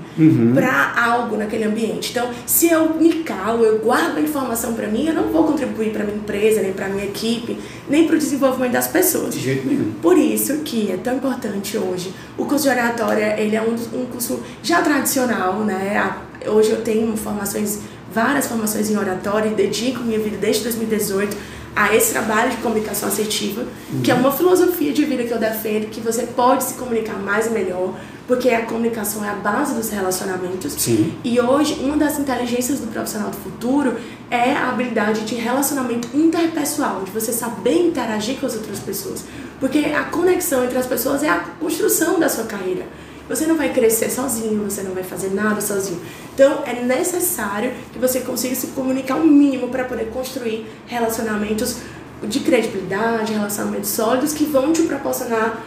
para 0.53 1.01
algo 1.01 1.37
naquele 1.37 1.63
ambiente. 1.63 2.11
Então, 2.11 2.29
se 2.45 2.69
eu 2.69 2.93
me 2.95 3.23
calo, 3.23 3.63
eu 3.63 3.79
guardo 3.79 4.19
a 4.19 4.21
informação 4.21 4.73
para 4.73 4.89
mim, 4.89 5.07
eu 5.07 5.15
não 5.15 5.29
vou 5.29 5.45
contribuir 5.45 5.93
para 5.93 6.03
minha 6.03 6.17
empresa, 6.17 6.61
nem 6.61 6.73
para 6.73 6.89
minha 6.89 7.05
equipe, 7.05 7.57
nem 7.89 8.09
para 8.09 8.17
o 8.17 8.19
desenvolvimento 8.19 8.73
das 8.73 8.89
pessoas. 8.89 9.33
De 9.33 9.41
jeito 9.41 9.69
nenhum. 9.69 9.93
Por 10.03 10.19
isso 10.19 10.59
que 10.65 10.91
é 10.91 10.97
tão 10.97 11.19
importante 11.19 11.79
hoje. 11.79 12.13
O 12.37 12.47
curso 12.47 12.65
de 12.65 12.71
oratória, 12.71 13.39
ele 13.39 13.55
é 13.55 13.63
um, 13.63 13.75
um 13.97 14.07
curso 14.07 14.41
já 14.61 14.83
tradicional, 14.83 15.61
né? 15.61 16.17
Hoje 16.47 16.71
eu 16.71 16.83
tenho 16.83 17.17
formações, 17.17 17.79
várias 18.15 18.47
formações 18.47 18.89
em 18.89 18.97
oratória 18.97 19.49
e 19.49 19.55
dedico 19.55 20.01
minha 20.01 20.19
vida 20.19 20.37
desde 20.37 20.63
2018 20.63 21.37
a 21.77 21.95
esse 21.95 22.13
trabalho 22.13 22.53
de 22.53 22.59
comunicação 22.59 23.09
assertiva, 23.09 23.65
que 24.03 24.11
é 24.11 24.15
uma 24.15 24.31
filosofia 24.31 24.93
de 24.93 25.05
vida 25.05 25.25
que 25.25 25.33
eu 25.33 25.39
defendo, 25.39 25.91
que 25.91 26.01
você 26.01 26.23
pode 26.23 26.63
se 26.63 26.75
comunicar 26.75 27.19
mais 27.19 27.49
e 27.49 27.51
melhor, 27.51 27.95
porque 28.29 28.49
a 28.51 28.65
comunicação 28.65 29.25
é 29.25 29.29
a 29.29 29.35
base 29.35 29.75
dos 29.75 29.91
relacionamentos. 29.91 30.73
Sim. 30.75 31.15
E 31.25 31.41
hoje, 31.41 31.81
uma 31.83 31.97
das 31.97 32.19
inteligências 32.19 32.79
do 32.79 32.87
profissional 32.87 33.31
do 33.31 33.37
futuro 33.37 33.97
é 34.31 34.53
a 34.53 34.69
habilidade 34.69 35.23
de 35.23 35.35
relacionamento 35.35 36.09
interpessoal, 36.15 37.03
de 37.03 37.11
você 37.11 37.33
saber 37.33 37.89
interagir 37.89 38.37
com 38.39 38.47
as 38.47 38.55
outras 38.55 38.79
pessoas. 38.79 39.25
Porque 39.59 39.79
a 39.79 40.05
conexão 40.05 40.65
entre 40.65 40.79
as 40.79 40.87
pessoas 40.87 41.25
é 41.25 41.29
a 41.29 41.39
construção 41.59 42.21
da 42.21 42.29
sua 42.29 42.45
carreira. 42.45 42.87
Você 43.29 43.47
não 43.47 43.57
vai 43.57 43.73
crescer 43.73 44.11
sozinho, 44.11 44.65
você 44.65 44.83
não 44.83 44.93
vai 44.93 45.03
fazer 45.03 45.31
nada 45.33 45.61
sozinho. 45.61 46.01
Então, 46.35 46.63
é 46.67 46.83
necessário 46.83 47.73
que 47.93 47.99
você 47.99 48.21
consiga 48.21 48.55
se 48.55 48.69
comunicar 48.69 49.17
o 49.17 49.27
mínimo 49.27 49.69
para 49.69 49.85
poder 49.85 50.11
construir 50.11 50.67
relacionamentos 50.87 51.77
de 52.23 52.41
credibilidade, 52.41 53.33
relacionamentos 53.33 53.91
sólidos 53.91 54.33
que 54.33 54.45
vão 54.45 54.73
te 54.73 54.83
proporcionar 54.83 55.63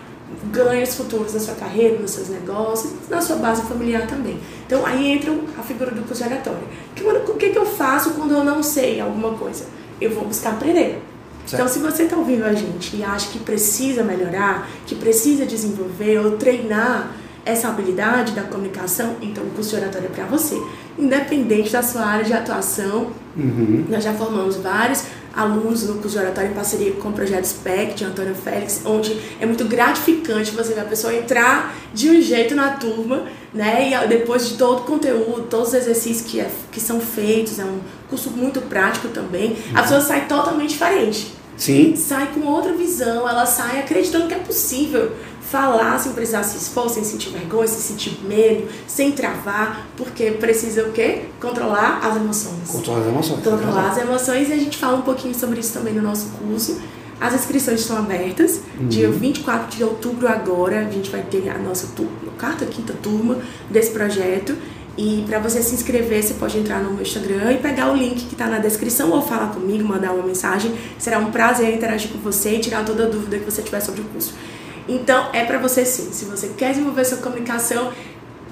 ganhos 0.51 0.95
futuros 0.95 1.33
na 1.33 1.39
sua 1.39 1.56
carreira, 1.56 2.00
nos 2.00 2.12
seus 2.12 2.30
negócios, 2.30 2.94
na 3.09 3.21
sua 3.21 3.38
base 3.38 3.62
familiar 3.63 4.07
também. 4.07 4.39
Então 4.65 4.86
aí 4.86 5.13
entra 5.13 5.33
a 5.57 5.63
figura 5.63 5.92
do 5.92 6.01
curso 6.03 6.24
de 6.24 6.30
oratória. 6.30 6.63
Que 6.95 7.03
O 7.03 7.36
que, 7.36 7.50
que 7.50 7.57
eu 7.57 7.65
faço 7.65 8.12
quando 8.12 8.31
eu 8.31 8.44
não 8.44 8.62
sei 8.62 9.00
alguma 9.00 9.33
coisa? 9.36 9.65
Eu 10.01 10.12
vou 10.12 10.25
buscar 10.25 10.51
aprender. 10.51 11.01
Certo. 11.45 11.53
Então 11.53 11.68
se 11.68 11.80
você 11.80 12.03
está 12.03 12.18
ouvindo 12.18 12.44
a 12.44 12.53
gente 12.53 12.98
e 12.98 13.03
acha 13.03 13.30
que 13.30 13.39
precisa 13.39 14.03
melhorar, 14.03 14.68
que 14.86 14.95
precisa 14.95 15.45
desenvolver 15.45 16.20
ou 16.20 16.31
treinar 16.38 17.12
essa 17.48 17.68
habilidade 17.70 18.34
da 18.34 18.42
comunicação, 18.44 19.16
então 19.22 19.44
o 19.44 19.50
curso 19.51 19.72
de 19.72 19.82
oratória 19.82 20.08
é 20.08 20.10
para 20.10 20.25
você. 20.25 20.62
Independente 20.98 21.72
da 21.72 21.82
sua 21.82 22.01
área 22.06 22.25
de 22.25 22.34
atuação, 22.34 23.08
Uhum. 23.36 23.86
nós 23.88 24.04
já 24.04 24.13
formamos 24.13 24.56
vários 24.58 25.04
alunos 25.36 25.84
no 25.84 25.96
curso 26.00 26.18
de 26.18 26.24
oratório 26.24 26.50
em 26.50 26.54
parceria 26.56 26.92
com 26.94 27.10
o 27.10 27.13
projeto 27.13 27.46
SPEC 27.46 27.94
de 27.94 28.04
Antônio 28.04 28.34
Félix, 28.34 28.82
onde 28.84 29.16
é 29.39 29.46
muito 29.46 29.63
gratificante 29.66 30.50
você 30.51 30.74
ver 30.74 30.82
a 30.82 30.86
pessoa 30.86 31.13
entrar 31.13 31.75
de 31.94 32.10
um 32.10 32.20
jeito 32.20 32.56
na 32.56 32.70
turma, 32.72 33.25
né? 33.54 33.92
E 34.04 34.08
depois 34.08 34.50
de 34.50 34.56
todo 34.56 34.80
o 34.80 34.84
conteúdo, 34.86 35.44
todos 35.48 35.68
os 35.70 35.74
exercícios 35.75 36.27
que, 36.27 36.39
é- 36.39 36.50
que 36.72 36.80
são 36.80 37.00
feitos, 37.00 37.60
é 37.60 37.63
um 37.63 37.80
curso 38.10 38.32
muito 38.32 38.60
prático 38.62 39.10
também, 39.10 39.56
a 39.75 39.84
pessoa 39.84 40.01
sai 40.01 40.25
totalmente 40.25 40.70
diferente. 40.72 41.32
Sim. 41.56 41.96
Sai 41.96 42.30
com 42.34 42.42
outra 42.48 42.74
visão, 42.74 43.27
ela 43.30 43.46
sai 43.46 43.80
acreditando 43.80 44.27
que 44.27 44.34
é 44.34 44.39
possível 44.39 45.12
falar 45.50 45.98
sem 46.00 46.12
precisar 46.12 46.44
se 46.44 46.58
expor, 46.58 46.89
sem 46.89 47.04
sentir 47.04 47.30
vergonha, 47.30 47.68
sem 47.68 47.80
sentir 47.80 48.20
medo, 48.24 48.68
sem 48.86 49.12
travar, 49.12 49.88
porque 49.96 50.32
precisa 50.32 50.84
o 50.84 50.92
quê? 50.92 51.24
Controlar 51.39 52.00
as 52.04 52.16
emoções 52.18 52.70
Controlar 52.70 53.00
as 53.00 53.08
emoções. 53.08 53.44
controlar 53.44 53.89
as 53.92 53.98
emoções 53.98 54.50
e 54.50 54.54
a 54.54 54.58
gente 54.58 54.77
fala 54.77 54.98
um 54.98 55.01
pouquinho 55.01 55.34
sobre 55.34 55.60
isso 55.60 55.74
também 55.74 55.94
no 55.94 56.01
nosso 56.01 56.30
curso. 56.32 56.82
As 57.20 57.34
inscrições 57.34 57.80
estão 57.82 57.98
abertas. 57.98 58.62
Dia 58.82 59.10
24 59.10 59.75
de 59.75 59.84
outubro 59.84 60.27
agora, 60.27 60.82
a 60.82 60.92
gente 60.92 61.10
vai 61.10 61.22
ter 61.22 61.50
a 61.50 61.58
nossa 61.58 61.88
turma, 61.96 62.12
quarta, 62.39 62.66
quinta 62.66 62.94
turma 63.01 63.39
desse 63.70 63.92
projeto. 63.92 64.56
E 64.98 65.24
para 65.27 65.39
você 65.39 65.62
se 65.62 65.75
inscrever, 65.75 66.24
você 66.24 66.34
pode 66.34 66.58
entrar 66.58 66.82
no 66.82 66.92
meu 66.92 67.01
Instagram 67.01 67.54
e 67.54 67.58
pegar 67.58 67.92
o 67.92 67.96
link 67.96 68.25
que 68.25 68.34
está 68.34 68.48
na 68.48 68.58
descrição 68.58 69.12
ou 69.12 69.22
falar 69.22 69.48
comigo, 69.48 69.84
mandar 69.84 70.12
uma 70.12 70.24
mensagem. 70.24 70.74
Será 70.98 71.20
um 71.20 71.32
prazer 71.32 71.74
interagir 71.74 72.12
com 72.12 72.18
você 72.18 72.56
e 72.56 72.60
tirar 72.60 72.84
toda 72.84 73.08
dúvida 73.08 73.38
que 73.38 73.46
você 73.46 73.62
tiver 73.62 73.80
sobre 73.80 74.01
o 74.01 74.04
curso. 74.06 74.34
Então, 74.88 75.29
é 75.34 75.44
para 75.44 75.58
você 75.58 75.86
sim. 75.86 76.12
Se 76.12 76.25
você 76.25 76.50
quer 76.50 76.72
desenvolver 76.72 77.06
sua 77.06 77.17
comunicação, 77.17 77.91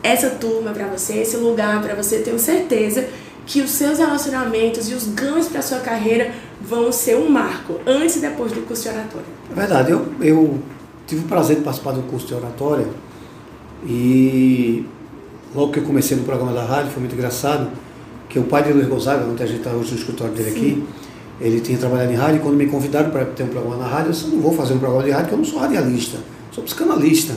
essa 0.04 0.30
turma 0.32 0.72
é 0.72 0.74
para 0.74 0.88
você, 0.88 1.18
esse 1.20 1.38
lugar 1.38 1.77
é 1.77 1.88
para 1.88 1.96
você, 1.96 2.20
tenho 2.20 2.38
certeza 2.38 3.08
que 3.46 3.62
os 3.62 3.72
seus 3.72 4.00
relacionamentos 4.00 4.89
e 4.89 4.94
os 4.94 5.08
ganhos 5.08 5.48
para 5.48 5.62
sua 5.62 5.80
carreira 5.80 6.32
vão 6.62 6.92
ser 6.92 7.15
um 7.15 7.30
marco 7.30 7.80
antes 7.86 8.15
e 8.15 8.20
depois 8.20 8.51
do 8.51 8.62
curso 8.62 8.84
de 8.84 8.89
oratória. 8.89 9.25
É 9.51 9.54
verdade, 9.54 9.92
eu, 9.92 10.08
eu 10.20 10.60
tive 11.06 11.22
o 11.22 11.27
prazer 11.27 11.58
de 11.58 11.62
participar 11.62 11.92
do 11.92 12.01
curso 12.04 12.25
de 12.25 12.34
oratória 12.34 12.88
e 13.86 14.86
logo 15.54 15.72
que 15.72 15.80
eu 15.80 15.84
comecei 15.84 16.18
no 16.18 16.24
programa 16.24 16.54
da 16.54 16.63
rádio, 16.63 16.92
foi 16.92 17.01
muito 17.01 17.13
engraçado, 17.13 17.70
que 18.27 18.39
o 18.39 18.44
pai 18.44 18.63
de 18.63 18.74
Luiz 18.74 18.88
Gonzaga, 18.88 19.24
onde 19.25 19.42
a 19.42 19.46
gente 19.46 19.60
está 19.60 19.72
hoje 19.72 19.92
no 19.92 20.00
escritório 20.00 20.34
dele 20.34 20.50
aqui, 20.50 20.84
ele 21.39 21.60
tinha 21.60 21.77
trabalhado 21.77 22.12
em 22.12 22.15
rádio, 22.15 22.38
e 22.38 22.39
quando 22.39 22.56
me 22.56 22.65
convidaram 22.68 23.10
para 23.10 23.25
ter 23.25 23.44
um 23.44 23.48
programa 23.48 23.77
na 23.77 23.88
rádio, 23.88 24.08
eu 24.08 24.12
disse, 24.12 24.27
não 24.27 24.39
vou 24.39 24.54
fazer 24.54 24.74
um 24.74 24.80
programa 24.80 25.04
de 25.04 25.12
rádio, 25.12 25.25
porque 25.25 25.36
eu 25.36 25.39
não 25.39 25.46
sou 25.46 25.60
radialista, 25.60 26.18
sou 26.51 26.63
psicanalista. 26.63 27.36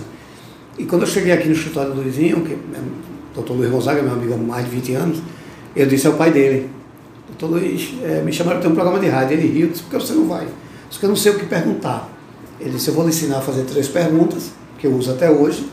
E 0.78 0.84
quando 0.84 1.02
eu 1.02 1.08
cheguei 1.08 1.32
aqui 1.32 1.48
no 1.48 1.54
escritório 1.54 1.92
do 1.92 2.00
Luizinho, 2.00 2.42
que 2.42 2.52
é 2.52 2.56
o 2.56 3.34
doutor 3.34 3.54
Luiz 3.54 3.70
Rosaga, 3.70 4.00
meu 4.00 4.12
amigo 4.12 4.34
há 4.34 4.36
mais 4.36 4.64
de 4.64 4.70
20 4.70 4.94
anos, 4.94 5.18
eu 5.74 5.86
disse 5.86 6.06
ao 6.06 6.14
pai 6.14 6.30
dele, 6.30 6.70
doutor 7.28 7.56
Luiz, 7.56 7.94
é, 8.02 8.22
me 8.22 8.32
chamaram 8.32 8.60
para 8.60 8.68
ter 8.68 8.72
um 8.72 8.76
programa 8.76 9.00
de 9.00 9.08
rádio. 9.08 9.36
Ele 9.36 9.48
riu, 9.48 9.68
disse, 9.68 9.82
por 9.82 9.90
que 9.98 10.06
você 10.06 10.12
não 10.12 10.28
vai? 10.28 10.46
Disse 10.88 11.00
que 11.00 11.04
eu 11.04 11.08
não 11.08 11.16
sei 11.16 11.32
o 11.32 11.38
que 11.38 11.46
perguntar. 11.46 12.08
Ele 12.60 12.70
disse, 12.70 12.88
eu 12.88 12.94
vou 12.94 13.04
lhe 13.04 13.10
ensinar 13.10 13.38
a 13.38 13.40
fazer 13.40 13.64
três 13.64 13.88
perguntas, 13.88 14.52
que 14.78 14.86
eu 14.86 14.92
uso 14.94 15.10
até 15.10 15.28
hoje, 15.28 15.68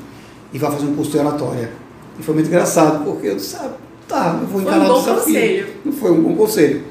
e 0.51 0.57
vai 0.57 0.71
fazer 0.71 0.85
um 0.85 0.95
curso 0.95 1.11
de 1.11 1.17
oratória. 1.19 1.71
E 2.19 2.23
foi 2.23 2.33
muito 2.33 2.47
engraçado, 2.47 3.03
porque 3.03 3.27
eu 3.27 3.35
disse, 3.35 3.55
ah, 3.57 3.71
tá, 4.07 4.39
eu 4.41 4.47
vou 4.47 4.61
encarar 4.61 4.85
foi 4.85 4.89
um 4.89 4.97
o 4.97 4.99
desafio. 4.99 5.23
Conselho. 5.23 5.67
Não 5.85 5.93
foi 5.93 6.11
um 6.11 6.23
bom 6.23 6.35
conselho. 6.35 6.83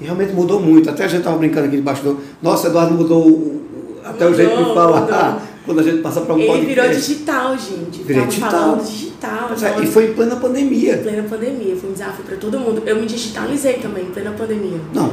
E 0.00 0.04
realmente 0.04 0.32
mudou 0.32 0.60
muito. 0.60 0.88
Até 0.88 1.04
a 1.04 1.08
gente 1.08 1.18
estava 1.18 1.36
brincando 1.36 1.66
aqui 1.66 1.76
debaixo 1.76 2.02
do. 2.02 2.18
Nossa, 2.42 2.68
Eduardo 2.68 2.94
mudou 2.94 3.28
o, 3.28 3.62
até 4.04 4.24
mudou, 4.24 4.30
o 4.30 4.34
jeito 4.34 4.56
de 4.56 4.74
falar. 4.74 5.00
Mudou. 5.00 5.50
Quando 5.66 5.80
a 5.80 5.82
gente 5.82 5.98
passa 5.98 6.22
para 6.22 6.34
um 6.34 6.38
Ele 6.38 6.46
podcast. 6.46 6.74
virou 6.74 6.88
digital, 6.88 7.58
gente. 7.58 8.02
Virou 8.02 8.26
digital. 8.26 8.76
digital. 8.76 9.50
É, 9.62 9.82
e 9.82 9.86
foi 9.86 10.10
em 10.10 10.14
plena 10.14 10.36
pandemia. 10.36 10.96
Em 10.96 11.02
plena 11.02 11.28
pandemia. 11.28 11.76
Foi 11.76 11.90
um 11.90 11.92
desafio 11.92 12.24
para 12.24 12.36
todo 12.36 12.58
mundo. 12.58 12.82
Eu 12.86 12.96
me 12.96 13.06
digitalizei 13.06 13.74
também 13.74 14.04
em 14.04 14.10
plena 14.10 14.32
pandemia. 14.32 14.80
Não, 14.94 15.12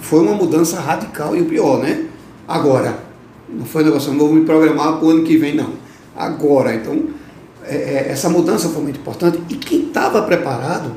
foi 0.00 0.20
uma 0.20 0.34
mudança 0.34 0.80
radical 0.80 1.36
e 1.36 1.42
o 1.42 1.46
pior, 1.46 1.78
né? 1.78 2.06
Agora. 2.46 3.10
Não 3.48 3.64
foi 3.64 3.82
um 3.82 3.86
negócio, 3.86 4.12
não 4.12 4.18
vou 4.18 4.32
me 4.32 4.44
programar 4.44 4.98
para 4.98 5.06
o 5.06 5.10
ano 5.10 5.24
que 5.24 5.36
vem, 5.36 5.54
não. 5.54 5.72
Agora. 6.16 6.74
Então, 6.74 7.04
é, 7.64 7.76
é, 7.76 8.06
essa 8.10 8.28
mudança 8.28 8.68
foi 8.68 8.82
muito 8.82 8.98
importante. 8.98 9.40
E 9.48 9.54
quem 9.54 9.86
estava 9.86 10.22
preparado 10.22 10.92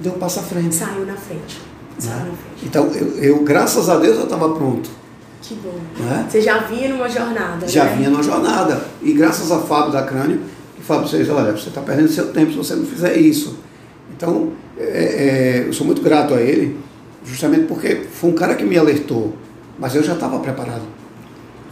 deu 0.00 0.12
um 0.12 0.18
passo 0.18 0.40
à 0.40 0.42
frente. 0.42 0.74
Saiu 0.74 1.04
na 1.04 1.16
frente. 1.16 1.73
Né? 2.02 2.30
Então, 2.62 2.86
eu, 2.88 3.08
eu, 3.22 3.44
graças 3.44 3.88
a 3.88 3.96
Deus, 3.98 4.16
eu 4.16 4.24
estava 4.24 4.48
pronto. 4.54 4.88
Que 5.42 5.54
bom. 5.56 5.74
Né? 5.98 6.26
Você 6.28 6.40
já 6.40 6.58
vinha 6.58 6.88
numa 6.88 7.08
jornada, 7.08 7.68
Já 7.68 7.84
né? 7.84 7.94
vinha 7.96 8.10
numa 8.10 8.22
jornada. 8.22 8.82
E 9.02 9.12
graças 9.12 9.52
a 9.52 9.58
Fábio 9.60 9.92
da 9.92 10.02
Crânio, 10.02 10.40
que 10.74 10.82
Fábio 10.82 11.06
vocês, 11.06 11.28
olha, 11.28 11.52
você 11.52 11.68
está 11.68 11.80
perdendo 11.82 12.08
seu 12.08 12.32
tempo 12.32 12.50
se 12.52 12.56
você 12.58 12.74
não 12.74 12.86
fizer 12.86 13.16
isso. 13.18 13.58
Então, 14.16 14.52
é, 14.78 14.82
é, 15.62 15.64
eu 15.68 15.72
sou 15.72 15.86
muito 15.86 16.00
grato 16.02 16.34
a 16.34 16.40
ele, 16.40 16.76
justamente 17.24 17.66
porque 17.66 18.02
foi 18.10 18.30
um 18.30 18.34
cara 18.34 18.54
que 18.54 18.64
me 18.64 18.76
alertou, 18.78 19.34
mas 19.78 19.94
eu 19.94 20.02
já 20.02 20.14
estava 20.14 20.38
preparado. 20.38 20.82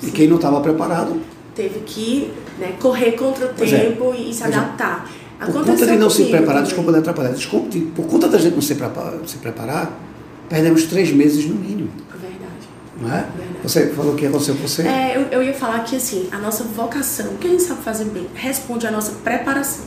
E 0.03 0.11
quem 0.11 0.29
não 0.29 0.37
estava 0.37 0.61
preparado, 0.61 1.21
Teve 1.55 1.81
que 1.81 2.33
né, 2.59 2.75
correr 2.81 3.13
contra 3.13 3.47
o 3.47 3.51
é. 3.51 3.53
tempo 3.67 4.15
e 4.17 4.33
se 4.33 4.43
é. 4.43 4.47
adaptar. 4.47 5.11
por 5.39 5.51
Aconteceu 5.51 5.75
conta 5.81 5.87
de 5.93 5.99
não 5.99 6.09
se 6.11 6.25
preparar, 6.25 6.47
também. 6.47 6.63
desculpa 6.65 6.93
me 6.93 6.99
atrapalhar, 6.99 7.31
desculpa, 7.33 7.69
de- 7.69 7.81
por 7.81 8.07
conta 8.07 8.29
da 8.29 8.39
gente 8.39 8.55
não 8.55 8.63
se 8.63 8.75
preparar, 8.75 9.15
se 9.27 9.37
preparar 9.37 9.91
perdemos 10.53 10.85
três 10.85 11.11
meses 11.11 11.47
no 11.47 11.55
mínimo. 11.55 11.91
Verdade. 12.11 12.69
Não 13.01 13.09
é? 13.09 13.21
Verdade. 13.23 13.63
Você 13.63 13.87
falou 13.89 14.15
que 14.15 14.27
aconteceu 14.27 14.55
com 14.55 14.69
você? 14.69 14.83
É, 14.83 15.17
eu, 15.17 15.23
eu 15.39 15.43
ia 15.43 15.55
falar 15.55 15.81
que 15.81 15.97
assim, 15.97 16.29
a 16.31 16.37
nossa 16.37 16.63
vocação, 16.63 17.33
o 17.33 17.39
que 17.39 17.47
a 17.47 17.51
gente 17.51 17.63
sabe 17.63 17.83
fazer 17.83 18.05
bem, 18.05 18.29
responde 18.35 18.87
à 18.87 18.91
nossa 18.91 19.13
preparação. 19.25 19.87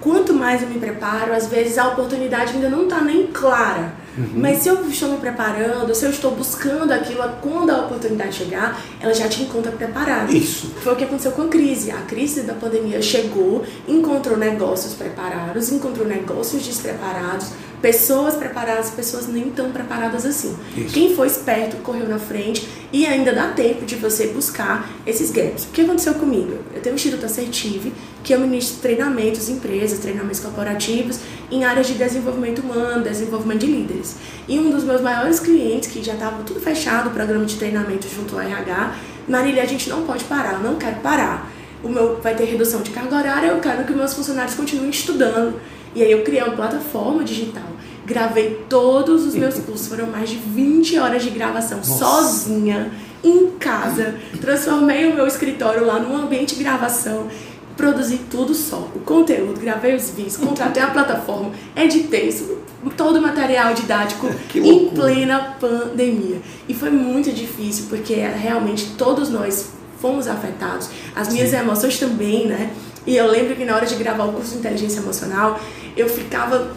Quanto 0.00 0.34
mais 0.34 0.62
eu 0.62 0.68
me 0.68 0.78
preparo, 0.78 1.32
às 1.32 1.46
vezes 1.46 1.78
a 1.78 1.88
oportunidade 1.88 2.52
ainda 2.52 2.68
não 2.68 2.84
está 2.84 3.00
nem 3.00 3.26
clara. 3.28 3.94
Mas 4.34 4.58
se 4.58 4.68
eu 4.68 4.86
estou 4.88 5.08
me 5.08 5.16
preparando, 5.16 5.92
se 5.94 6.04
eu 6.04 6.10
estou 6.10 6.30
buscando 6.32 6.92
aquilo, 6.92 7.22
quando 7.40 7.70
a 7.70 7.86
oportunidade 7.86 8.36
chegar, 8.36 8.80
ela 9.00 9.12
já 9.12 9.28
te 9.28 9.42
encontra 9.42 9.72
preparado. 9.72 10.32
Isso. 10.32 10.72
Foi 10.82 10.92
o 10.92 10.96
que 10.96 11.04
aconteceu 11.04 11.32
com 11.32 11.42
a 11.42 11.48
crise. 11.48 11.90
A 11.90 12.02
crise 12.02 12.42
da 12.42 12.54
pandemia 12.54 13.02
chegou, 13.02 13.64
encontrou 13.88 14.36
negócios 14.36 14.94
preparados, 14.94 15.72
encontrou 15.72 16.06
negócios 16.06 16.62
despreparados, 16.62 17.48
pessoas 17.84 18.36
preparadas, 18.36 18.88
pessoas 18.88 19.26
nem 19.26 19.50
tão 19.50 19.70
preparadas 19.70 20.24
assim. 20.24 20.56
Isso. 20.74 20.94
Quem 20.94 21.14
foi 21.14 21.26
esperto 21.26 21.76
correu 21.82 22.08
na 22.08 22.18
frente 22.18 22.66
e 22.90 23.04
ainda 23.04 23.30
dá 23.30 23.48
tempo 23.48 23.84
de 23.84 23.96
você 23.96 24.28
buscar 24.28 24.88
esses 25.06 25.30
gaps. 25.30 25.64
O 25.64 25.68
que 25.68 25.82
aconteceu 25.82 26.14
comigo? 26.14 26.56
Eu 26.74 26.80
tenho 26.80 26.94
o 26.94 26.96
Instituto 26.96 27.26
Assertive, 27.26 27.92
que 28.22 28.32
eu 28.32 28.40
ministro 28.40 28.80
treinamentos 28.80 29.50
em 29.50 29.56
empresas, 29.56 29.98
treinamentos 29.98 30.40
corporativos 30.40 31.18
em 31.50 31.62
áreas 31.66 31.86
de 31.86 31.92
desenvolvimento 31.92 32.60
humano, 32.60 33.04
desenvolvimento 33.04 33.60
de 33.60 33.66
líderes. 33.66 34.16
E 34.48 34.58
um 34.58 34.70
dos 34.70 34.82
meus 34.82 35.02
maiores 35.02 35.38
clientes, 35.38 35.90
que 35.90 36.02
já 36.02 36.14
estava 36.14 36.42
tudo 36.42 36.60
fechado, 36.60 37.10
o 37.10 37.12
programa 37.12 37.44
de 37.44 37.56
treinamento 37.56 38.08
junto 38.08 38.34
ao 38.34 38.40
RH, 38.40 38.94
Marília, 39.28 39.62
a 39.62 39.66
gente 39.66 39.90
não 39.90 40.04
pode 40.04 40.24
parar, 40.24 40.54
eu 40.54 40.60
não 40.60 40.76
quero 40.76 41.00
parar. 41.00 41.52
O 41.82 41.88
meu 41.90 42.18
vai 42.22 42.34
ter 42.34 42.44
redução 42.44 42.80
de 42.80 42.88
carga 42.92 43.14
horária, 43.14 43.48
eu 43.48 43.60
quero 43.60 43.84
que 43.84 43.92
meus 43.92 44.14
funcionários 44.14 44.54
continuem 44.54 44.88
estudando. 44.88 45.60
E 45.94 46.02
aí 46.02 46.10
eu 46.10 46.22
criei 46.22 46.42
uma 46.42 46.54
plataforma 46.54 47.22
digital. 47.22 47.64
Gravei 48.04 48.64
todos 48.68 49.24
os 49.24 49.34
meus 49.34 49.54
cursos, 49.60 49.88
foram 49.88 50.06
mais 50.06 50.28
de 50.28 50.36
20 50.36 50.98
horas 50.98 51.22
de 51.22 51.30
gravação 51.30 51.82
sozinha, 51.82 52.90
em 53.22 53.50
casa. 53.58 54.16
Transformei 54.40 55.06
o 55.06 55.14
meu 55.14 55.26
escritório 55.26 55.86
lá 55.86 55.98
num 55.98 56.16
ambiente 56.16 56.56
de 56.56 56.62
gravação. 56.62 57.28
Produzi 57.76 58.20
tudo 58.30 58.54
só. 58.54 58.88
O 58.94 59.00
conteúdo, 59.00 59.58
gravei 59.60 59.94
os 59.96 60.10
vídeos, 60.10 60.36
contratei 60.36 60.82
a 60.82 60.88
plataforma, 60.88 61.50
editei 61.74 62.28
isso, 62.28 62.58
todo 62.96 63.16
o 63.16 63.22
material 63.22 63.74
didático 63.74 64.28
em 64.54 64.88
plena 64.90 65.56
pandemia. 65.58 66.40
E 66.68 66.74
foi 66.74 66.90
muito 66.90 67.32
difícil, 67.32 67.86
porque 67.88 68.14
realmente 68.14 68.94
todos 68.98 69.30
nós 69.30 69.70
fomos 70.00 70.28
afetados. 70.28 70.90
As 71.16 71.32
minhas 71.32 71.52
emoções 71.52 71.98
também, 71.98 72.46
né? 72.46 72.70
E 73.06 73.16
eu 73.16 73.26
lembro 73.26 73.54
que 73.54 73.64
na 73.64 73.76
hora 73.76 73.86
de 73.86 73.94
gravar 73.96 74.24
o 74.24 74.32
curso 74.32 74.52
de 74.52 74.58
inteligência 74.58 75.00
emocional, 75.00 75.60
eu 75.96 76.08
ficava 76.08 76.72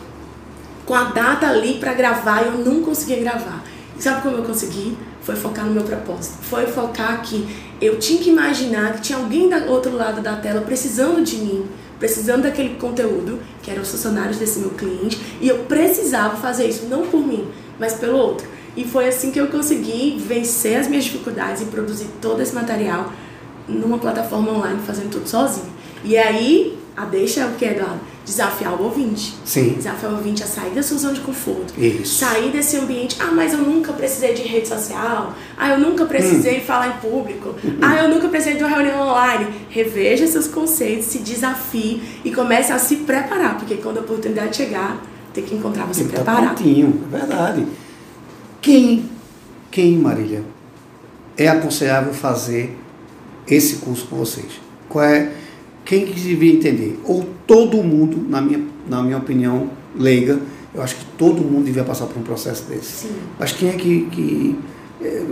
com 0.86 0.94
a 0.94 1.06
data 1.06 1.48
ali 1.48 1.76
para 1.76 1.94
gravar 1.94 2.44
e 2.44 2.46
eu 2.48 2.58
não 2.60 2.82
conseguia 2.82 3.20
gravar. 3.20 3.64
E 3.98 4.02
sabe 4.02 4.22
como 4.22 4.38
eu 4.38 4.44
consegui? 4.44 4.98
Foi 5.22 5.36
focar 5.36 5.66
no 5.66 5.72
meu 5.72 5.84
propósito. 5.84 6.38
Foi 6.44 6.68
focar 6.68 7.22
que 7.22 7.48
eu 7.82 8.00
tinha 8.00 8.22
que 8.22 8.30
imaginar 8.30 8.94
que 8.94 9.02
tinha 9.02 9.18
alguém 9.18 9.50
do 9.50 9.70
outro 9.70 9.96
lado 9.96 10.22
da 10.22 10.36
tela 10.36 10.62
precisando 10.62 11.24
de 11.24 11.38
mim, 11.38 11.66
precisando 12.00 12.44
daquele 12.44 12.76
conteúdo, 12.76 13.40
que 13.62 13.72
eram 13.72 13.82
os 13.82 13.92
funcionários 13.92 14.38
desse 14.38 14.60
meu 14.60 14.70
cliente, 14.72 15.20
e 15.42 15.48
eu 15.48 15.60
precisava 15.60 16.38
fazer 16.38 16.68
isso 16.68 16.86
não 16.86 17.08
por 17.08 17.26
mim, 17.26 17.48
mas 17.80 17.94
pelo 17.94 18.18
outro. 18.18 18.48
E 18.76 18.86
foi 18.86 19.08
assim 19.08 19.32
que 19.32 19.40
eu 19.40 19.48
consegui 19.48 20.22
vencer 20.26 20.80
as 20.80 20.88
minhas 20.88 21.06
dificuldades 21.06 21.64
e 21.64 21.66
produzir 21.66 22.08
todo 22.22 22.42
esse 22.42 22.54
material 22.54 23.12
numa 23.68 23.98
plataforma 23.98 24.52
online, 24.52 24.80
fazendo 24.86 25.10
tudo 25.10 25.28
sozinho. 25.28 25.77
E 26.04 26.18
aí, 26.18 26.78
a 26.96 27.06
deixa 27.06 27.42
é 27.42 27.46
o 27.46 27.52
que, 27.54 27.66
Eduardo? 27.66 28.00
Desafiar 28.26 28.74
o 28.74 28.84
ouvinte. 28.84 29.36
Sim. 29.46 29.70
Desafiar 29.78 30.12
o 30.12 30.16
ouvinte 30.18 30.44
a 30.44 30.46
sair 30.48 30.72
da 30.72 30.84
sua 30.84 30.98
zona 30.98 31.14
de 31.14 31.22
conforto. 31.22 31.74
Isso. 31.80 32.16
Sair 32.20 32.52
desse 32.52 32.76
ambiente. 32.76 33.16
Ah, 33.22 33.32
mas 33.32 33.54
eu 33.54 33.60
nunca 33.60 33.94
precisei 33.94 34.34
de 34.34 34.42
rede 34.44 34.68
social. 34.68 35.34
Ah, 35.58 35.70
eu 35.70 35.80
nunca 35.80 36.04
Hum. 36.04 36.08
precisei 36.08 36.60
falar 36.60 36.90
em 36.90 37.10
público. 37.10 37.56
Ah, 37.82 38.04
eu 38.04 38.10
nunca 38.10 38.28
precisei 38.28 38.58
de 38.58 38.64
uma 38.66 38.70
reunião 38.76 39.00
online. 39.08 39.48
Reveja 39.70 40.28
seus 40.28 40.48
conceitos, 40.48 41.06
se 41.06 41.20
desafie 41.20 42.02
e 42.26 42.32
comece 42.32 42.74
a 42.74 42.78
se 42.80 42.98
preparar. 42.98 43.58
Porque 43.58 43.76
quando 43.76 44.00
a 44.00 44.02
oportunidade 44.02 44.58
chegar, 44.58 45.02
tem 45.34 45.46
que 45.46 45.56
encontrar 45.56 45.86
você 45.86 46.02
que 46.04 46.10
estar 46.10 46.24
preparado. 46.24 46.56
prontinho, 46.56 47.04
é 47.14 47.18
verdade. 47.18 47.66
Quem, 48.62 49.10
quem, 49.72 49.98
Marília, 49.98 50.44
é 51.38 51.48
aconselhável 51.48 52.14
fazer 52.14 52.76
esse 53.48 53.78
curso 53.78 54.06
com 54.08 54.18
vocês? 54.18 54.60
Qual 54.90 55.06
é, 55.06 55.32
quem 55.88 56.06
que 56.06 56.20
devia 56.20 56.54
entender? 56.54 57.00
Ou 57.06 57.26
todo 57.48 57.82
mundo, 57.82 58.30
na 58.30 58.42
minha, 58.42 58.62
na 58.90 59.02
minha 59.02 59.18
opinião 59.18 59.70
leiga, 59.98 60.38
eu 60.76 60.82
acho 60.82 60.98
que 60.98 61.06
todo 61.18 61.42
mundo 61.42 61.64
devia 61.64 61.84
passar 61.84 62.08
por 62.08 62.20
um 62.20 62.24
processo 62.24 62.66
desse. 62.66 63.08
Sim. 63.08 63.16
Mas 63.40 63.54
quem 63.54 63.70
é 63.70 63.74
que, 63.74 64.02
que 64.12 64.60
eh, 65.02 65.24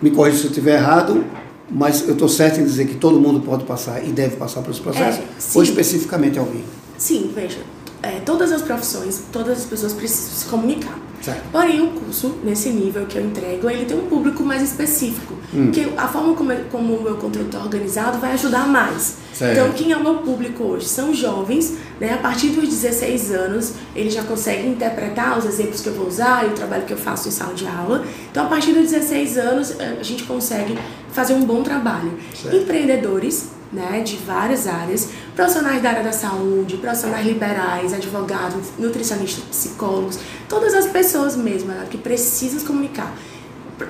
me 0.00 0.12
corrija 0.12 0.38
se 0.38 0.44
eu 0.44 0.50
estiver 0.50 0.76
errado, 0.76 1.24
mas 1.68 2.06
eu 2.06 2.12
estou 2.12 2.28
certo 2.28 2.60
em 2.60 2.64
dizer 2.64 2.86
que 2.86 2.94
todo 2.94 3.20
mundo 3.20 3.40
pode 3.40 3.64
passar 3.64 4.02
e 4.06 4.12
deve 4.12 4.36
passar 4.36 4.62
por 4.62 4.70
esse 4.70 4.80
processo? 4.80 5.18
É, 5.18 5.24
ou 5.56 5.62
especificamente 5.64 6.38
alguém? 6.38 6.64
Sim, 6.96 7.32
veja. 7.34 7.58
é, 8.00 8.20
todas 8.20 8.52
as 8.52 8.62
profissões, 8.62 9.22
todas 9.32 9.58
as 9.58 9.66
pessoas 9.66 9.92
precisam 9.92 10.38
se 10.38 10.44
comunicar. 10.46 10.98
Certo. 11.20 11.42
Porém, 11.50 11.80
o 11.80 11.88
curso, 11.88 12.36
nesse 12.44 12.70
nível 12.70 13.06
que 13.06 13.18
eu 13.18 13.24
entrego, 13.24 13.68
ele 13.68 13.84
tem 13.84 13.98
um 13.98 14.06
público 14.06 14.42
mais 14.42 14.62
específico. 14.62 15.34
Hum. 15.52 15.70
Que 15.70 15.92
a 15.96 16.06
forma 16.08 16.34
como, 16.34 16.54
como 16.70 16.94
o 16.94 17.02
meu 17.02 17.16
conteúdo 17.16 17.46
está 17.46 17.58
organizado 17.58 18.18
vai 18.18 18.32
ajudar 18.32 18.66
mais. 18.66 19.16
Certo. 19.32 19.52
Então, 19.52 19.72
quem 19.72 19.92
é 19.92 19.96
o 19.96 20.02
meu 20.02 20.16
público 20.16 20.64
hoje? 20.64 20.86
São 20.86 21.14
jovens, 21.14 21.74
né? 22.00 22.14
A 22.14 22.18
partir 22.18 22.48
dos 22.48 22.68
16 22.68 23.30
anos, 23.32 23.72
eles 23.94 24.14
já 24.14 24.22
conseguem 24.22 24.72
interpretar 24.72 25.38
os 25.38 25.44
exemplos 25.44 25.80
que 25.80 25.88
eu 25.88 25.94
vou 25.94 26.06
usar 26.06 26.44
e 26.44 26.48
o 26.48 26.52
trabalho 26.52 26.84
que 26.84 26.92
eu 26.92 26.98
faço 26.98 27.28
em 27.28 27.30
sala 27.30 27.54
de 27.54 27.66
aula. 27.66 28.04
Então, 28.30 28.46
a 28.46 28.48
partir 28.48 28.72
dos 28.72 28.90
16 28.90 29.38
anos, 29.38 29.78
eh, 29.78 29.96
a 30.00 30.02
gente 30.02 30.24
consegue 30.24 30.78
fazer 31.12 31.34
um 31.34 31.44
bom 31.44 31.62
trabalho. 31.62 32.12
Certo. 32.34 32.56
Empreendedores, 32.56 33.50
né, 33.72 34.00
de 34.00 34.16
várias 34.16 34.66
áreas, 34.66 35.10
profissionais 35.34 35.82
da 35.82 35.90
área 35.90 36.02
da 36.02 36.12
saúde, 36.12 36.76
profissionais 36.78 37.26
liberais, 37.26 37.92
advogados, 37.92 38.68
nutricionistas, 38.78 39.44
psicólogos, 39.44 40.18
todas 40.48 40.74
as 40.74 40.86
pessoas 40.86 41.36
mesmo 41.36 41.68
né, 41.68 41.86
que 41.90 41.98
precisam 41.98 42.58
se 42.58 42.64
comunicar. 42.64 43.14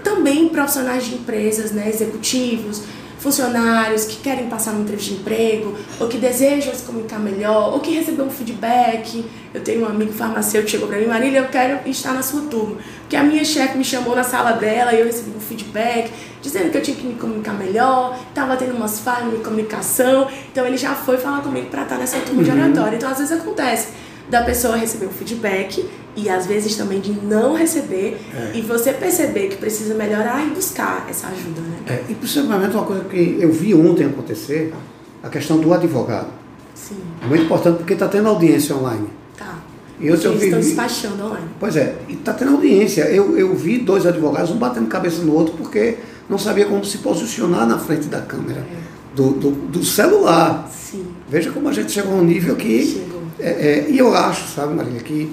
Também 0.02 0.48
profissionais 0.48 1.06
de 1.06 1.14
empresas, 1.14 1.70
né, 1.72 1.88
executivos, 1.88 2.82
funcionários 3.18 4.04
que 4.04 4.16
querem 4.16 4.48
passar 4.48 4.72
num 4.72 4.82
entrevista 4.82 5.14
de 5.14 5.20
emprego, 5.20 5.74
ou 5.98 6.08
que 6.08 6.18
desejam 6.18 6.74
se 6.74 6.82
comunicar 6.82 7.18
melhor, 7.18 7.72
ou 7.72 7.80
que 7.80 7.92
receber 7.92 8.22
um 8.22 8.30
feedback. 8.30 9.24
Eu 9.52 9.62
tenho 9.62 9.82
um 9.82 9.86
amigo 9.86 10.12
farmacêutico 10.12 10.64
que 10.66 10.70
chegou 10.70 10.88
para 10.88 10.98
mim, 10.98 11.06
Marília, 11.06 11.40
eu 11.40 11.48
quero 11.48 11.88
estar 11.88 12.14
na 12.14 12.22
sua 12.22 12.42
turma. 12.42 12.76
Porque 13.00 13.16
a 13.16 13.22
minha 13.24 13.44
chefe 13.44 13.76
me 13.76 13.84
chamou 13.84 14.14
na 14.14 14.22
sala 14.22 14.52
dela 14.52 14.92
e 14.92 15.00
eu 15.00 15.06
recebi 15.06 15.30
um 15.36 15.40
feedback 15.40 16.10
dizendo 16.40 16.70
que 16.70 16.78
eu 16.78 16.82
tinha 16.82 16.96
que 16.96 17.06
me 17.06 17.14
comunicar 17.14 17.54
melhor, 17.54 18.18
estava 18.28 18.56
tendo 18.56 18.74
umas 18.74 19.00
falhas 19.00 19.30
de 19.30 19.38
comunicação. 19.38 20.28
Então 20.50 20.66
ele 20.66 20.76
já 20.76 20.94
foi 20.94 21.16
falar 21.16 21.42
comigo 21.42 21.68
para 21.68 21.82
estar 21.82 21.98
nessa 21.98 22.18
turma 22.20 22.42
de 22.42 22.50
uhum. 22.50 22.56
oratória. 22.56 22.96
Então 22.96 23.10
às 23.10 23.18
vezes 23.18 23.32
acontece 23.32 23.88
da 24.30 24.42
pessoa 24.42 24.76
receber 24.76 25.06
o 25.06 25.10
feedback 25.10 25.88
e 26.14 26.28
às 26.28 26.46
vezes 26.46 26.76
também 26.76 27.00
de 27.00 27.12
não 27.12 27.54
receber 27.54 28.18
é. 28.34 28.58
e 28.58 28.60
você 28.60 28.92
perceber 28.92 29.48
que 29.48 29.56
precisa 29.56 29.94
melhorar 29.94 30.46
e 30.46 30.50
buscar 30.50 31.06
essa 31.08 31.28
ajuda, 31.28 31.60
né? 31.60 31.78
É, 31.86 32.04
e 32.08 32.14
principalmente 32.14 32.74
uma 32.74 32.84
coisa 32.84 33.04
que 33.04 33.38
eu 33.40 33.50
vi 33.52 33.74
ontem 33.74 34.06
acontecer, 34.06 34.74
a 35.22 35.28
questão 35.28 35.58
do 35.58 35.72
advogado. 35.72 36.28
Sim. 36.74 36.96
É 37.22 37.26
muito 37.26 37.44
importante 37.44 37.78
porque 37.78 37.94
está 37.94 38.08
tendo 38.08 38.28
audiência 38.28 38.74
online. 38.76 39.08
Tá. 39.36 39.58
E 39.98 40.06
eu, 40.06 40.14
Eles 40.14 40.42
estão 40.42 40.60
despachando 40.60 41.24
online. 41.24 41.46
Pois 41.58 41.76
é, 41.76 41.96
e 42.08 42.14
está 42.14 42.32
tendo 42.32 42.52
audiência. 42.52 43.02
Eu, 43.02 43.38
eu 43.38 43.54
vi 43.54 43.78
dois 43.78 44.06
advogados, 44.06 44.50
um 44.50 44.58
batendo 44.58 44.86
cabeça 44.86 45.22
no 45.22 45.34
outro 45.34 45.54
porque 45.56 45.98
não 46.28 46.38
sabia 46.38 46.66
como 46.66 46.84
se 46.84 46.98
posicionar 46.98 47.66
na 47.66 47.78
frente 47.78 48.06
da 48.06 48.20
câmera. 48.20 48.60
É. 48.60 48.98
Do, 49.14 49.30
do, 49.30 49.50
do, 49.50 49.84
celular. 49.84 50.70
Sim. 50.70 51.06
Veja 51.28 51.50
como 51.50 51.68
a 51.68 51.72
gente 51.72 51.90
chegou 51.90 52.12
a 52.12 52.16
um 52.16 52.24
nível 52.24 52.54
que. 52.54 52.86
Chegou. 52.86 53.22
É, 53.40 53.48
é, 53.48 53.90
e 53.90 53.98
eu 53.98 54.14
acho, 54.14 54.54
sabe, 54.54 54.74
Marília, 54.74 55.00
que 55.00 55.32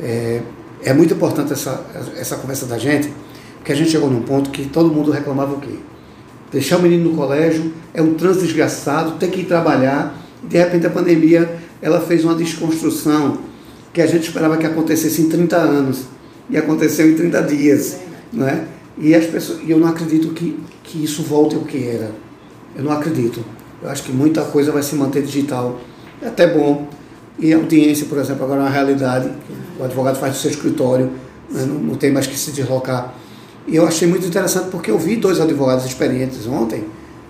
é, 0.00 0.40
é 0.82 0.94
muito 0.94 1.12
importante 1.14 1.52
essa, 1.52 1.84
essa 2.16 2.36
conversa 2.36 2.66
da 2.66 2.78
gente, 2.78 3.12
porque 3.58 3.72
a 3.72 3.74
gente 3.74 3.90
chegou 3.90 4.08
num 4.10 4.22
ponto 4.22 4.50
que 4.50 4.66
todo 4.66 4.90
mundo 4.90 5.10
reclamava 5.10 5.54
o 5.54 5.60
quê? 5.60 5.74
Deixar 6.50 6.78
o 6.78 6.82
menino 6.82 7.10
no 7.10 7.16
colégio 7.16 7.72
é 7.92 8.00
um 8.00 8.14
trânsito 8.14 8.46
desgraçado, 8.46 9.12
tem 9.18 9.30
que 9.30 9.40
ir 9.40 9.44
trabalhar. 9.44 10.16
De 10.42 10.56
repente 10.56 10.86
a 10.86 10.90
pandemia 10.90 11.58
ela 11.82 12.00
fez 12.00 12.24
uma 12.24 12.34
desconstrução 12.34 13.38
que 13.92 14.00
a 14.00 14.06
gente 14.06 14.28
esperava 14.28 14.56
que 14.56 14.66
acontecesse 14.66 15.20
em 15.22 15.28
30 15.28 15.56
anos 15.56 16.04
e 16.48 16.56
aconteceu 16.56 17.10
em 17.10 17.14
30 17.14 17.42
dias, 17.42 17.98
não 18.32 18.46
é? 18.46 18.64
E 18.98 19.14
as 19.14 19.26
pessoas, 19.26 19.60
eu 19.66 19.78
não 19.78 19.88
acredito 19.88 20.28
que, 20.28 20.58
que 20.82 21.02
isso 21.04 21.22
volte 21.22 21.54
ao 21.54 21.62
que 21.62 21.86
era. 21.86 22.10
Eu 22.74 22.84
não 22.84 22.92
acredito. 22.92 23.44
Eu 23.82 23.90
acho 23.90 24.02
que 24.02 24.12
muita 24.12 24.42
coisa 24.42 24.72
vai 24.72 24.82
se 24.82 24.94
manter 24.94 25.22
digital. 25.22 25.78
É 26.22 26.28
até 26.28 26.46
bom, 26.46 26.88
e 27.38 27.52
a 27.52 27.56
audiência, 27.56 28.06
por 28.06 28.18
exemplo, 28.18 28.44
agora 28.44 28.60
é 28.60 28.64
uma 28.64 28.70
realidade. 28.70 29.30
O 29.78 29.84
advogado 29.84 30.18
faz 30.18 30.34
do 30.34 30.38
seu 30.38 30.50
escritório, 30.50 31.10
né, 31.50 31.64
não, 31.66 31.74
não, 31.74 31.94
tem 31.94 32.10
mais 32.10 32.26
que 32.26 32.36
se 32.36 32.50
deslocar. 32.50 33.14
E 33.66 33.76
eu 33.76 33.86
achei 33.86 34.08
muito 34.08 34.26
interessante 34.26 34.68
porque 34.70 34.90
eu 34.90 34.98
vi 34.98 35.16
dois 35.16 35.40
advogados 35.40 35.84
experientes 35.84 36.46
ontem 36.46 36.84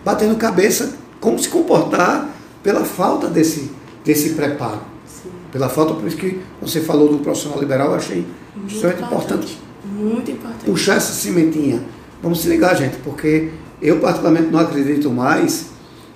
batendo 0.05 0.37
cabeça 0.37 0.95
como 1.21 1.39
se 1.39 1.49
comportar 1.49 2.31
pela 2.63 2.85
falta 2.85 3.27
desse, 3.27 3.71
desse 4.05 4.31
preparo. 4.31 4.81
Sim. 5.07 5.31
Pela 5.51 5.69
falta, 5.69 5.95
por 5.95 6.07
isso 6.07 6.17
que 6.17 6.41
você 6.61 6.81
falou 6.81 7.09
do 7.09 7.19
profissional 7.19 7.59
liberal, 7.59 7.89
eu 7.89 7.97
achei 7.97 8.25
muito 8.55 8.75
extremamente 8.75 9.07
importante. 9.07 9.66
Muito 9.97 10.31
importante. 10.31 10.67
Puxar 10.67 10.97
essa 10.97 11.13
cimentinha. 11.13 11.83
Vamos 12.23 12.41
se 12.41 12.49
ligar, 12.49 12.77
gente, 12.77 12.97
porque 12.99 13.51
eu 13.81 13.99
particularmente 14.01 14.49
não 14.51 14.61
acredito 14.61 15.11
mais 15.11 15.67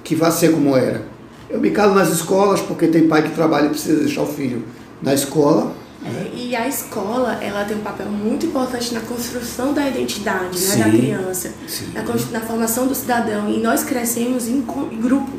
que 0.02 0.14
vá 0.14 0.30
ser 0.30 0.52
como 0.52 0.76
era 0.76 1.10
eu 1.50 1.60
me 1.60 1.70
calo 1.70 1.94
nas 1.94 2.08
escolas, 2.10 2.60
porque 2.60 2.86
tem 2.86 3.08
pai 3.08 3.22
que 3.22 3.30
trabalha 3.30 3.66
e 3.66 3.70
precisa 3.70 4.04
deixar 4.04 4.22
o 4.22 4.26
filho 4.26 4.64
na 5.02 5.12
escola. 5.12 5.74
É, 6.04 6.30
e 6.34 6.56
a 6.56 6.66
escola, 6.66 7.38
ela 7.42 7.64
tem 7.64 7.76
um 7.76 7.80
papel 7.80 8.06
muito 8.06 8.46
importante 8.46 8.94
na 8.94 9.00
construção 9.00 9.74
da 9.74 9.86
identidade 9.86 10.58
né, 10.58 10.76
da 10.76 10.84
criança, 10.84 11.52
na, 11.92 12.02
na, 12.02 12.40
formação 12.40 12.86
do 12.86 12.94
cidadão. 12.94 13.50
E 13.50 13.58
nós 13.58 13.82
crescemos 13.82 14.48
em, 14.48 14.64
em 14.92 15.00
grupo. 15.00 15.32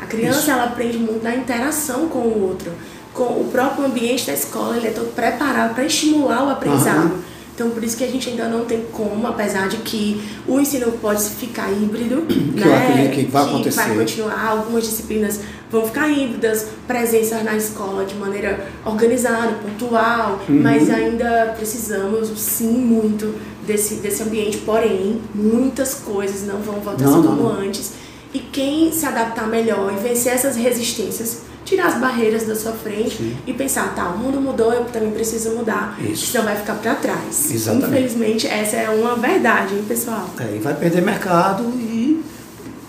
A 0.00 0.06
criança, 0.06 0.40
Isso. 0.40 0.50
ela 0.50 0.64
aprende 0.64 0.98
muito 0.98 1.22
na 1.22 1.34
interação 1.34 2.08
com 2.08 2.20
o 2.20 2.48
outro. 2.48 2.70
Com 3.12 3.24
o 3.24 3.48
próprio 3.50 3.86
ambiente 3.86 4.26
da 4.26 4.32
escola, 4.32 4.76
ele 4.76 4.86
é 4.86 4.90
todo 4.90 5.14
preparado 5.14 5.74
para 5.74 5.84
estimular 5.84 6.44
o 6.44 6.50
aprendizado. 6.50 7.12
Uhum. 7.12 7.18
Então, 7.56 7.70
por 7.70 7.82
isso 7.82 7.96
que 7.96 8.04
a 8.04 8.06
gente 8.06 8.28
ainda 8.28 8.48
não 8.48 8.66
tem 8.66 8.84
como, 8.92 9.26
apesar 9.26 9.66
de 9.66 9.78
que 9.78 10.20
o 10.46 10.60
ensino 10.60 10.92
pode 11.00 11.24
ficar 11.24 11.72
híbrido, 11.72 12.20
que 12.28 12.60
né? 12.60 13.10
que 13.14 13.24
vai 13.24 13.44
acontecer. 13.44 13.80
vai 13.80 13.96
continuar, 13.96 14.46
algumas 14.46 14.84
disciplinas 14.84 15.40
vão 15.70 15.86
ficar 15.86 16.06
híbridas, 16.06 16.66
presenças 16.86 17.42
na 17.42 17.56
escola 17.56 18.04
de 18.04 18.14
maneira 18.16 18.68
organizada, 18.84 19.54
pontual, 19.54 20.38
uhum. 20.46 20.60
mas 20.62 20.90
ainda 20.90 21.54
precisamos, 21.56 22.28
sim, 22.38 22.72
muito 22.72 23.34
desse, 23.66 23.94
desse 23.96 24.22
ambiente. 24.22 24.58
Porém, 24.58 25.22
muitas 25.34 25.94
coisas 25.94 26.46
não 26.46 26.58
vão 26.58 26.74
voltar 26.80 27.04
não, 27.04 27.22
como 27.22 27.42
não. 27.44 27.58
antes. 27.58 27.92
E 28.34 28.38
quem 28.38 28.92
se 28.92 29.06
adaptar 29.06 29.48
melhor 29.48 29.94
e 29.94 30.06
vencer 30.06 30.34
essas 30.34 30.56
resistências 30.56 31.40
tirar 31.66 31.88
as 31.88 31.98
barreiras 31.98 32.46
da 32.46 32.54
sua 32.54 32.72
frente 32.72 33.16
Sim. 33.16 33.36
e 33.46 33.52
pensar, 33.52 33.94
tá, 33.94 34.08
o 34.08 34.18
mundo 34.18 34.40
mudou, 34.40 34.72
eu 34.72 34.84
também 34.84 35.10
preciso 35.10 35.50
mudar. 35.50 35.98
Isso. 36.00 36.28
Senão 36.28 36.44
vai 36.44 36.56
ficar 36.56 36.74
para 36.76 36.94
trás. 36.94 37.50
Exatamente. 37.50 37.88
Infelizmente, 37.88 38.46
essa 38.46 38.76
é 38.76 38.88
uma 38.88 39.16
verdade, 39.16 39.74
hein, 39.74 39.84
pessoal? 39.86 40.30
É, 40.38 40.56
e 40.56 40.58
vai 40.60 40.74
perder 40.74 41.02
mercado 41.02 41.64
e. 41.76 42.24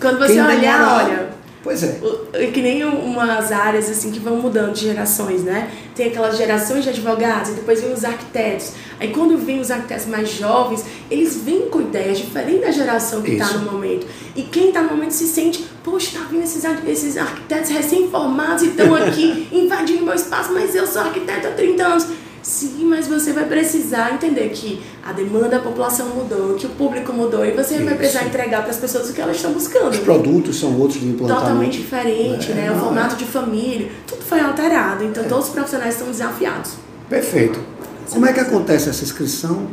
Quando 0.00 0.18
você 0.20 0.40
olhar, 0.40 1.04
olha, 1.04 1.38
Pois 1.62 1.82
é. 1.82 1.98
é. 2.32 2.46
Que 2.46 2.62
nem 2.62 2.84
umas 2.84 3.50
áreas 3.50 3.90
assim 3.90 4.10
que 4.10 4.20
vão 4.20 4.36
mudando 4.36 4.72
de 4.72 4.82
gerações, 4.82 5.42
né? 5.42 5.70
Tem 5.94 6.06
aquelas 6.06 6.36
gerações 6.36 6.84
de 6.84 6.90
advogados 6.90 7.50
e 7.50 7.54
depois 7.54 7.80
vem 7.80 7.92
os 7.92 8.04
arquitetos. 8.04 8.72
Aí 9.00 9.08
quando 9.08 9.36
vem 9.38 9.60
os 9.60 9.70
arquitetos 9.70 10.06
mais 10.06 10.30
jovens, 10.30 10.84
eles 11.10 11.36
vêm 11.36 11.68
com 11.68 11.80
ideias 11.80 12.18
diferentes 12.18 12.62
da 12.62 12.70
geração 12.70 13.22
que 13.22 13.32
está 13.32 13.52
no 13.52 13.70
momento. 13.70 14.06
E 14.34 14.42
quem 14.42 14.68
está 14.68 14.82
no 14.82 14.90
momento 14.90 15.12
se 15.12 15.26
sente, 15.26 15.64
poxa, 15.82 16.18
tá 16.18 16.26
vindo 16.30 16.42
esses, 16.42 16.64
esses 16.86 17.16
arquitetos 17.16 17.70
recém-formados 17.70 18.64
e 18.64 18.68
estão 18.68 18.94
aqui 18.94 19.48
invadindo 19.52 20.04
meu 20.04 20.14
espaço, 20.14 20.52
mas 20.52 20.74
eu 20.74 20.86
sou 20.86 21.02
arquiteto 21.02 21.48
há 21.48 21.50
30 21.50 21.86
anos 21.86 22.06
Sim, 22.48 22.86
mas 22.86 23.06
você 23.06 23.32
vai 23.32 23.44
precisar 23.44 24.14
entender 24.14 24.48
que 24.48 24.80
a 25.04 25.12
demanda 25.12 25.48
da 25.50 25.58
população 25.58 26.08
mudou, 26.08 26.54
que 26.54 26.64
o 26.64 26.70
público 26.70 27.12
mudou 27.12 27.44
e 27.44 27.50
você 27.50 27.74
Isso. 27.74 27.84
vai 27.84 27.94
precisar 27.94 28.24
entregar 28.24 28.62
para 28.62 28.70
as 28.70 28.78
pessoas 28.78 29.10
o 29.10 29.12
que 29.12 29.20
elas 29.20 29.36
estão 29.36 29.52
buscando. 29.52 29.90
Os 29.90 29.98
produtos 29.98 30.58
são 30.58 30.78
outros 30.78 30.98
de 30.98 31.08
implantar. 31.08 31.40
Totalmente 31.40 31.76
diferente, 31.78 32.50
é, 32.52 32.54
né? 32.54 32.72
o 32.72 32.78
formato 32.78 33.16
é. 33.16 33.18
de 33.18 33.24
família, 33.26 33.90
tudo 34.06 34.22
foi 34.22 34.40
alterado. 34.40 35.04
Então 35.04 35.24
é. 35.24 35.26
todos 35.26 35.48
os 35.48 35.52
profissionais 35.52 35.94
estão 35.94 36.10
desafiados. 36.10 36.72
Perfeito. 37.08 37.60
Como 38.10 38.26
é 38.26 38.32
que 38.32 38.40
acontece 38.40 38.88
essa 38.88 39.04
inscrição? 39.04 39.68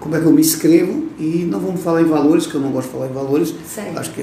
Como 0.00 0.14
é 0.14 0.20
que 0.20 0.26
eu 0.26 0.32
me 0.32 0.40
inscrevo? 0.40 1.06
E 1.18 1.46
não 1.50 1.58
vamos 1.58 1.82
falar 1.82 2.02
em 2.02 2.04
valores, 2.04 2.46
que 2.46 2.54
eu 2.54 2.60
não 2.60 2.70
gosto 2.70 2.88
de 2.88 2.92
falar 2.92 3.06
em 3.06 3.12
valores. 3.12 3.54
Certo. 3.66 3.98
Acho 3.98 4.12
que 4.12 4.20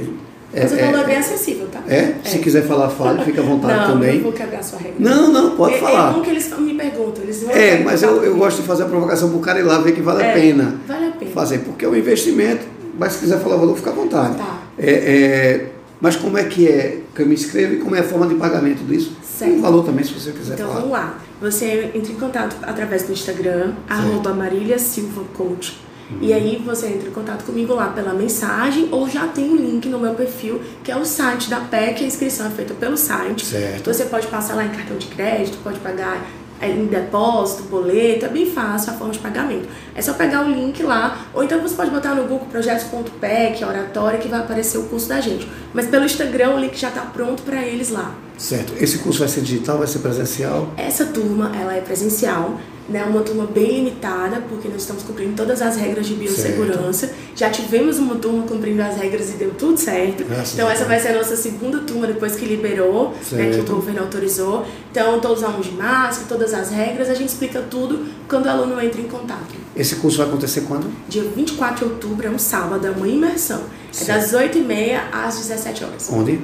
é, 0.54 0.62
Mas 0.62 0.72
o 0.72 0.76
valor 0.76 1.00
é, 1.00 1.02
é 1.02 1.06
bem 1.06 1.18
acessível, 1.18 1.68
tá? 1.68 1.82
É? 1.88 2.14
Se 2.24 2.38
quiser 2.38 2.62
falar, 2.68 2.88
fale, 2.90 3.26
fica 3.26 3.42
à 3.42 3.44
vontade 3.44 3.74
não, 3.90 3.94
também. 3.94 4.16
Não, 4.18 4.24
vou 4.24 4.34
quebrar 4.34 4.60
a 4.60 4.64
sua 4.64 4.78
regra. 4.78 4.96
Não, 5.00 5.32
não, 5.32 5.56
pode 5.56 5.76
é, 5.76 5.78
falar. 5.80 6.12
É 6.12 6.14
bom 6.14 6.22
que 6.22 6.30
eles 6.30 6.60
me 6.60 6.76
perguntam. 6.76 7.24
Eles 7.24 7.42
vão 7.42 7.52
é, 7.52 7.80
mas 7.80 8.04
eu, 8.04 8.24
eu 8.24 8.38
gosto 8.38 8.62
de 8.62 8.68
fazer 8.68 8.84
a 8.84 8.86
provocação 8.86 9.30
para 9.30 9.38
o 9.38 9.42
cara 9.42 9.60
ir 9.60 9.64
lá 9.64 9.80
ver 9.80 9.94
que 9.94 10.02
vale 10.02 10.22
é, 10.22 10.30
a 10.30 10.34
pena. 10.34 10.76
Vale 10.88 11.08
a 11.08 11.12
pena. 11.12 11.32
Fazer, 11.32 11.58
porque 11.60 11.86
é 11.86 11.90
um 11.90 11.96
investimento, 11.96 12.68
mas 13.00 13.14
se 13.14 13.20
quiser 13.20 13.40
falar 13.40 13.56
valor, 13.56 13.76
fica 13.76 13.90
à 13.90 13.94
vontade. 13.94 14.38
Tá. 14.38 14.60
É, 14.78 14.92
é, 14.92 15.72
mas 16.00 16.16
como 16.16 16.38
é 16.38 16.44
que 16.44 16.68
é 16.68 17.00
que 17.16 17.24
eu 17.24 17.26
me 17.26 17.34
inscrevo 17.34 17.74
e 17.74 17.78
como 17.78 17.96
é 17.96 18.02
a 18.02 18.04
forma 18.04 18.28
de 18.28 18.36
pagamento 18.36 18.84
disso? 18.84 19.18
Certo. 19.24 19.58
O 19.58 19.62
valor 19.62 19.84
também, 19.84 20.06
se 20.06 20.14
você 20.14 20.32
quiser 20.32 20.54
então, 20.54 20.68
falar. 20.68 20.80
Então 20.80 20.90
vamos 20.90 20.92
lá. 20.92 21.18
Você 21.44 21.92
entra 21.94 22.10
em 22.10 22.16
contato 22.16 22.56
através 22.62 23.04
do 23.04 23.12
Instagram, 23.12 23.74
arroba 23.90 24.34
Marília 24.34 24.80
Silva 24.80 25.26
Coach 25.34 25.78
e 26.22 26.32
aí 26.32 26.62
você 26.64 26.88
entra 26.88 27.10
em 27.10 27.12
contato 27.12 27.44
comigo 27.44 27.74
lá 27.74 27.88
pela 27.90 28.14
mensagem 28.14 28.88
ou 28.92 29.10
já 29.10 29.28
tem 29.28 29.50
um 29.50 29.56
link 29.56 29.90
no 29.90 30.00
meu 30.00 30.14
perfil, 30.14 30.62
que 30.84 30.92
é 30.92 30.96
o 30.96 31.04
site 31.04 31.50
da 31.50 31.60
PEC, 31.60 32.04
a 32.04 32.08
inscrição 32.08 32.48
é 32.48 32.50
feita 32.50 32.74
pelo 32.74 32.96
site. 32.96 33.46
Certo. 33.46 33.94
Você 33.94 34.06
pode 34.06 34.28
passar 34.28 34.56
lá 34.56 34.66
em 34.66 34.70
cartão 34.70 34.98
de 34.98 35.08
crédito, 35.08 35.58
pode 35.64 35.80
pagar 35.80 36.26
em 36.70 36.86
depósito, 36.86 37.64
boleto, 37.64 38.26
é 38.26 38.30
bem 38.30 38.46
fácil 38.46 38.94
a 38.94 38.96
forma 38.96 39.14
de 39.14 39.20
pagamento. 39.20 39.68
É 39.96 40.02
só 40.02 40.14
pegar 40.14 40.46
o 40.46 40.50
link 40.50 40.82
lá, 40.84 41.28
ou 41.34 41.44
então 41.44 41.62
você 41.62 41.76
pode 41.76 41.92
botar 41.92 42.16
no 42.16 42.24
Google 42.24 42.48
projetos.pec, 42.52 43.64
oratória, 43.64 44.20
que 44.20 44.28
vai 44.28 44.40
aparecer 44.40 44.78
o 44.78 44.84
curso 44.84 45.10
da 45.10 45.20
gente. 45.22 45.48
Mas 45.74 45.88
pelo 45.88 46.06
Instagram 46.06 46.56
o 46.56 46.60
link 46.60 46.76
já 46.76 46.90
está 46.90 47.02
pronto 47.02 47.44
para 47.44 47.62
eles 47.62 47.90
lá. 47.90 48.14
Certo. 48.38 48.74
Esse 48.78 49.00
curso 49.00 49.20
vai 49.20 49.28
ser 49.28 49.42
digital, 49.42 49.78
vai 49.78 49.88
ser 49.88 50.00
presencial? 50.00 50.74
Essa 50.78 51.06
turma, 51.06 51.52
ela 51.56 51.76
é 51.76 51.82
presencial 51.82 52.60
né, 52.88 53.04
uma 53.04 53.22
turma 53.22 53.46
bem 53.46 53.78
limitada, 53.78 54.42
porque 54.50 54.68
nós 54.68 54.82
estamos 54.82 55.04
cumprindo 55.04 55.34
todas 55.36 55.62
as 55.62 55.78
regras 55.78 56.06
de 56.06 56.16
biossegurança. 56.16 57.08
Certo. 57.08 57.16
Já 57.36 57.50
tivemos 57.50 57.98
uma 57.98 58.16
turma 58.16 58.46
cumprindo 58.46 58.82
as 58.82 58.98
regras 58.98 59.30
e 59.30 59.34
deu 59.34 59.52
tudo 59.52 59.78
certo. 59.78 60.24
Graças 60.26 60.54
então, 60.54 60.70
essa 60.70 60.86
vai 60.86 61.00
ser 61.00 61.10
a 61.10 61.14
nossa 61.16 61.36
segunda 61.36 61.80
turma 61.80 62.08
depois 62.08 62.36
que 62.36 62.46
liberou, 62.46 63.14
né, 63.32 63.52
que 63.52 63.60
o 63.60 63.64
governo 63.64 64.02
autorizou. 64.02 64.66
Então, 64.92 65.20
todos 65.20 65.40
os 65.40 65.44
alunos 65.44 65.66
de 65.68 65.74
máscara, 65.74 66.28
todas 66.28 66.54
as 66.54 66.70
regras, 66.70 67.10
a 67.10 67.14
gente 67.14 67.30
explica 67.30 67.62
tudo 67.62 68.06
quando 68.28 68.46
o 68.46 68.50
aluno 68.50 68.82
entra 68.82 69.00
em 69.00 69.08
contato. 69.08 69.56
Esse 69.76 69.96
curso 69.96 70.18
vai 70.18 70.28
acontecer 70.28 70.62
quando? 70.62 70.92
Dia 71.08 71.24
24 71.24 71.86
de 71.86 71.94
outubro, 71.94 72.28
é 72.28 72.30
um 72.30 72.40
sábado, 72.40 72.86
é 72.86 72.92
uma 72.92 73.08
imersão. 73.08 73.64
Certo. 73.92 74.10
É 74.10 74.14
das 74.16 74.34
8h30 74.34 75.00
às 75.12 75.38
17 75.38 75.84
horas. 75.84 76.10
Onde? 76.12 76.40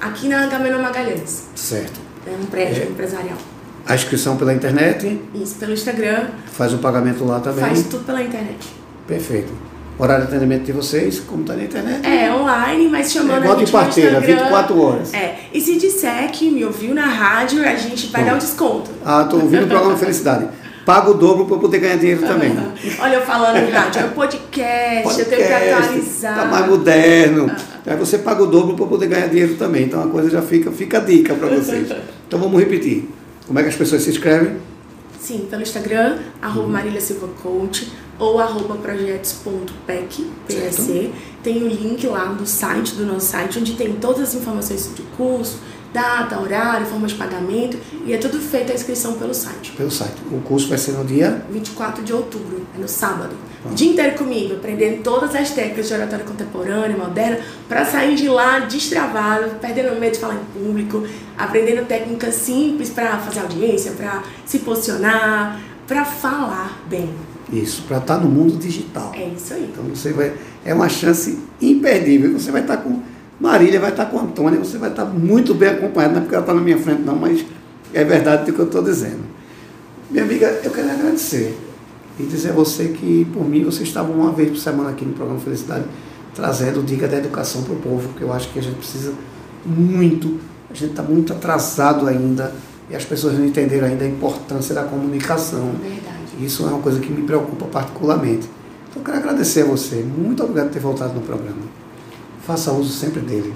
Aqui 0.00 0.28
na 0.28 0.46
Gamena 0.46 0.78
Magalhães. 0.78 1.44
Certo. 1.54 2.00
É 2.26 2.30
um 2.30 2.46
prédio 2.46 2.82
é. 2.82 2.86
empresarial. 2.86 3.38
A 3.86 3.94
inscrição 3.94 4.36
pela 4.36 4.54
internet? 4.54 5.20
Isso, 5.34 5.56
pelo 5.56 5.72
Instagram. 5.72 6.28
Faz 6.46 6.72
o 6.72 6.78
pagamento 6.78 7.24
lá 7.24 7.40
também? 7.40 7.64
Faz 7.64 7.82
tudo 7.84 8.04
pela 8.04 8.22
internet. 8.22 8.68
Perfeito. 9.06 9.52
horário 9.98 10.26
de 10.26 10.30
atendimento 10.32 10.64
de 10.64 10.72
vocês, 10.72 11.20
como 11.20 11.42
está 11.42 11.54
na 11.54 11.64
internet. 11.64 12.06
É, 12.06 12.32
online, 12.32 12.88
mas 12.88 13.12
chamando 13.12 13.44
é, 13.44 13.48
a 13.48 13.50
gente 13.56 13.66
de 13.66 13.72
parteira, 13.72 14.10
no 14.12 14.18
Instagram. 14.18 14.42
24 14.42 14.80
horas. 14.80 15.14
É, 15.14 15.36
e 15.52 15.60
se 15.60 15.76
disser 15.76 16.30
que 16.32 16.50
me 16.50 16.64
ouviu 16.64 16.94
na 16.94 17.06
rádio, 17.06 17.62
a 17.62 17.74
gente 17.74 18.06
vai 18.06 18.22
Bom. 18.22 18.30
dar 18.30 18.34
um 18.36 18.38
desconto. 18.38 18.90
Ah, 19.04 19.22
estou 19.22 19.40
ouvindo 19.42 19.64
o 19.64 19.68
programa 19.68 19.96
Felicidade. 19.96 20.48
Paga 20.86 21.10
o 21.10 21.14
dobro 21.14 21.46
para 21.46 21.56
poder 21.58 21.78
ganhar 21.78 21.96
dinheiro 21.96 22.22
também. 22.26 22.54
Olha, 22.98 23.14
eu 23.14 23.22
falando 23.22 23.56
em 23.56 23.70
rádio, 23.70 24.02
é 24.02 24.08
podcast, 24.08 25.18
eu 25.18 25.26
tenho 25.26 25.46
que 25.46 25.52
atualizar. 25.52 26.36
Tá 26.36 26.44
mais 26.44 26.66
moderno. 26.66 27.50
Aí 27.86 27.96
você 27.96 28.18
paga 28.18 28.42
o 28.42 28.46
dobro 28.46 28.76
para 28.76 28.86
poder 28.86 29.06
ganhar 29.06 29.28
dinheiro 29.28 29.54
também. 29.54 29.84
Então 29.84 30.02
a 30.02 30.06
coisa 30.08 30.28
já 30.28 30.42
fica, 30.42 30.70
fica 30.70 30.98
a 30.98 31.00
dica 31.00 31.34
para 31.34 31.48
vocês. 31.48 31.90
Então 32.26 32.38
vamos 32.38 32.60
repetir. 32.60 33.08
Como 33.46 33.58
é 33.58 33.62
que 33.62 33.68
as 33.68 33.76
pessoas 33.76 34.02
se 34.02 34.10
inscrevem? 34.10 34.56
Sim, 35.20 35.46
pelo 35.48 35.62
Instagram, 35.62 36.18
arroba 36.40 36.68
Marília 36.68 37.00
Silva 37.00 37.28
Coach 37.42 37.90
ou 38.18 38.38
arroba 38.38 38.76
projetos.pec, 38.76 40.30
PSC. 40.46 41.10
Tem 41.42 41.62
o 41.62 41.68
link 41.68 42.06
lá 42.06 42.26
do 42.26 42.46
site, 42.46 42.94
do 42.94 43.04
nosso 43.04 43.26
site, 43.26 43.58
onde 43.58 43.74
tem 43.74 43.92
todas 43.94 44.28
as 44.28 44.34
informações 44.34 44.80
sobre 44.80 45.02
o 45.02 45.06
curso, 45.16 45.58
data, 45.94 46.40
horário, 46.40 46.84
forma 46.84 47.06
de 47.06 47.14
pagamento 47.14 47.78
e 48.04 48.12
é 48.12 48.18
tudo 48.18 48.40
feito 48.40 48.72
a 48.72 48.74
inscrição 48.74 49.14
pelo 49.14 49.32
site. 49.32 49.70
Pelo 49.72 49.90
site. 49.90 50.16
O 50.32 50.40
curso 50.40 50.68
vai 50.68 50.76
ser 50.76 50.92
no 50.92 51.04
dia 51.04 51.42
24 51.48 52.02
de 52.02 52.12
outubro, 52.12 52.66
é 52.76 52.78
no 52.78 52.88
sábado. 52.88 53.30
O 53.64 53.74
dia 53.74 53.90
inteiro 53.90 54.18
comigo, 54.18 54.54
aprendendo 54.54 55.02
todas 55.02 55.34
as 55.34 55.50
técnicas 55.52 55.88
de 55.88 55.94
oratória 55.94 56.24
contemporânea, 56.24 56.96
moderna, 56.96 57.38
para 57.66 57.86
sair 57.86 58.14
de 58.14 58.28
lá 58.28 58.58
destravado, 58.58 59.52
perdendo 59.58 59.98
medo 59.98 60.12
de 60.12 60.18
falar 60.18 60.34
em 60.34 60.60
público, 60.60 61.06
aprendendo 61.38 61.86
técnicas 61.86 62.34
simples 62.34 62.90
para 62.90 63.16
fazer 63.18 63.40
audiência, 63.40 63.92
para 63.92 64.22
se 64.44 64.58
posicionar, 64.58 65.58
para 65.86 66.04
falar 66.04 66.78
bem. 66.90 67.08
Isso, 67.50 67.82
para 67.82 67.98
estar 67.98 68.18
no 68.18 68.28
mundo 68.28 68.58
digital. 68.58 69.12
É 69.14 69.28
isso 69.28 69.54
aí. 69.54 69.70
Então 69.72 69.84
você 69.84 70.12
vai. 70.12 70.34
É 70.64 70.74
uma 70.74 70.88
chance 70.88 71.38
imperdível. 71.62 72.32
Você 72.38 72.50
vai 72.50 72.62
estar 72.62 72.78
com 72.78 73.00
Marília, 73.44 73.78
vai 73.78 73.90
estar 73.90 74.06
com 74.06 74.18
Antônia, 74.18 74.58
você 74.58 74.78
vai 74.78 74.88
estar 74.88 75.04
muito 75.04 75.52
bem 75.52 75.68
acompanhado, 75.68 76.14
não 76.14 76.20
é 76.20 76.22
porque 76.22 76.34
ela 76.34 76.44
está 76.44 76.54
na 76.54 76.62
minha 76.62 76.78
frente, 76.78 77.02
não, 77.02 77.14
mas 77.14 77.44
é 77.92 78.02
verdade 78.02 78.46
do 78.46 78.54
que 78.54 78.58
eu 78.58 78.64
estou 78.64 78.82
dizendo. 78.82 79.20
Minha 80.10 80.24
amiga, 80.24 80.46
eu 80.64 80.70
quero 80.70 80.90
agradecer 80.90 81.54
e 82.18 82.22
dizer 82.22 82.50
a 82.50 82.52
você 82.54 82.88
que, 82.88 83.26
por 83.34 83.46
mim, 83.46 83.62
você 83.62 83.82
estava 83.82 84.10
uma 84.10 84.32
vez 84.32 84.48
por 84.48 84.56
semana 84.56 84.88
aqui 84.88 85.04
no 85.04 85.12
programa 85.12 85.38
Felicidade, 85.40 85.84
trazendo 86.34 86.82
dica 86.82 87.06
da 87.06 87.18
educação 87.18 87.62
para 87.64 87.74
o 87.74 87.76
povo, 87.76 88.08
porque 88.08 88.24
eu 88.24 88.32
acho 88.32 88.50
que 88.50 88.58
a 88.58 88.62
gente 88.62 88.76
precisa 88.76 89.12
muito, 89.66 90.40
a 90.70 90.74
gente 90.74 90.92
está 90.92 91.02
muito 91.02 91.34
atrasado 91.34 92.08
ainda 92.08 92.50
e 92.88 92.96
as 92.96 93.04
pessoas 93.04 93.38
não 93.38 93.44
entenderam 93.44 93.88
ainda 93.88 94.06
a 94.06 94.08
importância 94.08 94.74
da 94.74 94.84
comunicação. 94.84 95.72
Verdade. 95.82 96.42
Isso 96.42 96.62
é 96.62 96.68
uma 96.68 96.80
coisa 96.80 96.98
que 96.98 97.12
me 97.12 97.26
preocupa 97.26 97.66
particularmente. 97.66 98.48
Então, 98.88 99.02
eu 99.02 99.04
quero 99.04 99.18
agradecer 99.18 99.60
a 99.60 99.66
você. 99.66 99.96
Muito 99.96 100.42
obrigado 100.42 100.68
por 100.68 100.72
ter 100.72 100.80
voltado 100.80 101.12
no 101.12 101.20
programa. 101.20 101.83
Faça 102.46 102.72
uso 102.72 102.92
sempre 102.92 103.20
dele. 103.20 103.54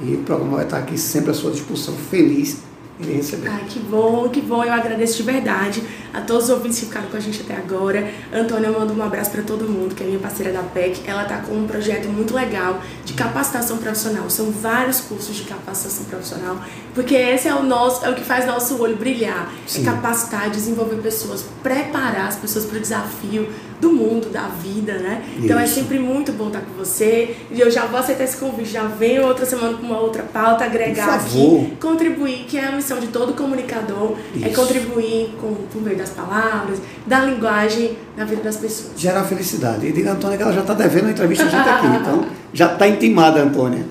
E 0.00 0.14
o 0.14 0.18
programa 0.18 0.56
vai 0.56 0.64
estar 0.64 0.78
aqui 0.78 0.98
sempre 0.98 1.30
à 1.30 1.34
sua 1.34 1.50
disposição, 1.50 1.94
feliz 1.94 2.58
em 3.00 3.12
receber. 3.12 3.48
Ai, 3.48 3.64
que 3.68 3.78
bom, 3.78 4.28
que 4.28 4.40
bom. 4.40 4.64
Eu 4.64 4.72
agradeço 4.72 5.18
de 5.18 5.22
verdade 5.22 5.82
a 6.12 6.20
todos 6.20 6.44
os 6.44 6.50
ouvintes 6.50 6.80
que 6.80 6.86
ficaram 6.86 7.08
com 7.08 7.16
a 7.16 7.20
gente 7.20 7.42
até 7.42 7.54
agora. 7.54 8.10
Antônia, 8.32 8.68
eu 8.68 8.78
mando 8.78 8.94
um 8.94 9.02
abraço 9.02 9.30
para 9.30 9.42
todo 9.42 9.68
mundo, 9.68 9.94
que 9.94 10.02
é 10.02 10.06
minha 10.06 10.18
parceira 10.18 10.52
da 10.52 10.62
PEC. 10.62 11.02
Ela 11.06 11.22
está 11.22 11.38
com 11.38 11.54
um 11.54 11.66
projeto 11.66 12.08
muito 12.08 12.34
legal 12.34 12.80
de 13.04 13.12
capacitação 13.12 13.78
profissional. 13.78 14.28
São 14.30 14.50
vários 14.50 15.00
cursos 15.00 15.36
de 15.36 15.44
capacitação 15.44 16.04
profissional, 16.06 16.58
porque 16.94 17.14
esse 17.14 17.48
é 17.48 17.54
o 17.54 17.62
nosso, 17.62 18.04
é 18.04 18.10
o 18.10 18.14
que 18.14 18.24
faz 18.24 18.46
nosso 18.46 18.80
olho 18.80 18.96
brilhar. 18.96 19.52
Sim. 19.66 19.82
É 19.82 19.84
capacitar, 19.84 20.50
desenvolver 20.50 20.96
pessoas, 20.96 21.44
preparar 21.62 22.28
as 22.28 22.36
pessoas 22.36 22.64
para 22.64 22.78
o 22.78 22.80
desafio 22.80 23.48
do 23.80 23.92
mundo, 23.92 24.30
da 24.30 24.48
vida, 24.48 24.94
né? 24.94 25.22
Então 25.38 25.58
é 25.58 25.64
Isso. 25.64 25.74
sempre 25.74 25.98
muito 25.98 26.32
bom 26.32 26.48
estar 26.48 26.60
com 26.60 26.72
você. 26.72 27.36
E 27.50 27.60
eu 27.60 27.70
já 27.70 27.86
vou 27.86 28.00
aceitar 28.00 28.24
esse 28.24 28.36
convite, 28.36 28.70
já 28.70 28.84
venho 28.84 29.26
outra 29.26 29.44
semana 29.44 29.76
com 29.76 29.86
uma 29.86 29.98
outra 30.00 30.22
pauta, 30.22 30.64
agregar 30.64 31.14
aqui 31.14 31.76
contribuir, 31.80 32.44
que 32.48 32.58
é 32.58 32.66
a 32.66 32.72
missão 32.72 32.98
de 32.98 33.08
todo 33.08 33.34
comunicador, 33.34 34.14
é 34.42 34.48
Isso. 34.48 34.60
contribuir 34.60 35.34
com, 35.40 35.54
por 35.72 35.82
meio 35.82 35.96
das 35.96 36.10
palavras, 36.10 36.78
da 37.06 37.20
linguagem 37.20 37.96
na 38.16 38.24
vida 38.24 38.42
das 38.42 38.56
pessoas. 38.56 38.92
Gerar 38.96 39.24
felicidade. 39.24 39.86
E 39.86 39.92
diga 39.92 40.10
a 40.10 40.12
Antônia 40.14 40.36
que 40.36 40.42
ela 40.42 40.52
já 40.52 40.60
está 40.62 40.74
devendo 40.74 41.04
uma 41.04 41.10
entrevista 41.10 41.44
a 41.44 41.48
gente 41.48 41.68
aqui. 41.68 41.86
Então, 41.96 42.26
já 42.52 42.72
está 42.72 42.86
intimada, 42.86 43.40
Antônia. 43.40 43.84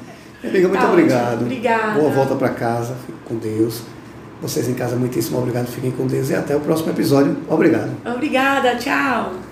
Amiga, 0.44 0.68
muito 0.68 0.82
Tá 0.82 0.90
obrigado. 0.92 1.42
Obrigada. 1.42 2.00
Boa 2.00 2.12
volta 2.12 2.36
para 2.36 2.50
casa. 2.50 2.96
Fique 3.06 3.18
com 3.26 3.36
Deus. 3.36 3.82
Vocês 4.42 4.68
em 4.68 4.74
casa, 4.74 4.96
muitíssimo 4.96 5.40
obrigado. 5.40 5.68
Fiquem 5.68 5.92
com 5.92 6.06
Deus. 6.06 6.30
E 6.30 6.36
até 6.36 6.56
o 6.56 6.60
próximo 6.60 6.92
episódio. 6.92 7.38
Obrigado. 7.50 7.92
Obrigada, 8.06 8.76
tchau! 8.76 9.45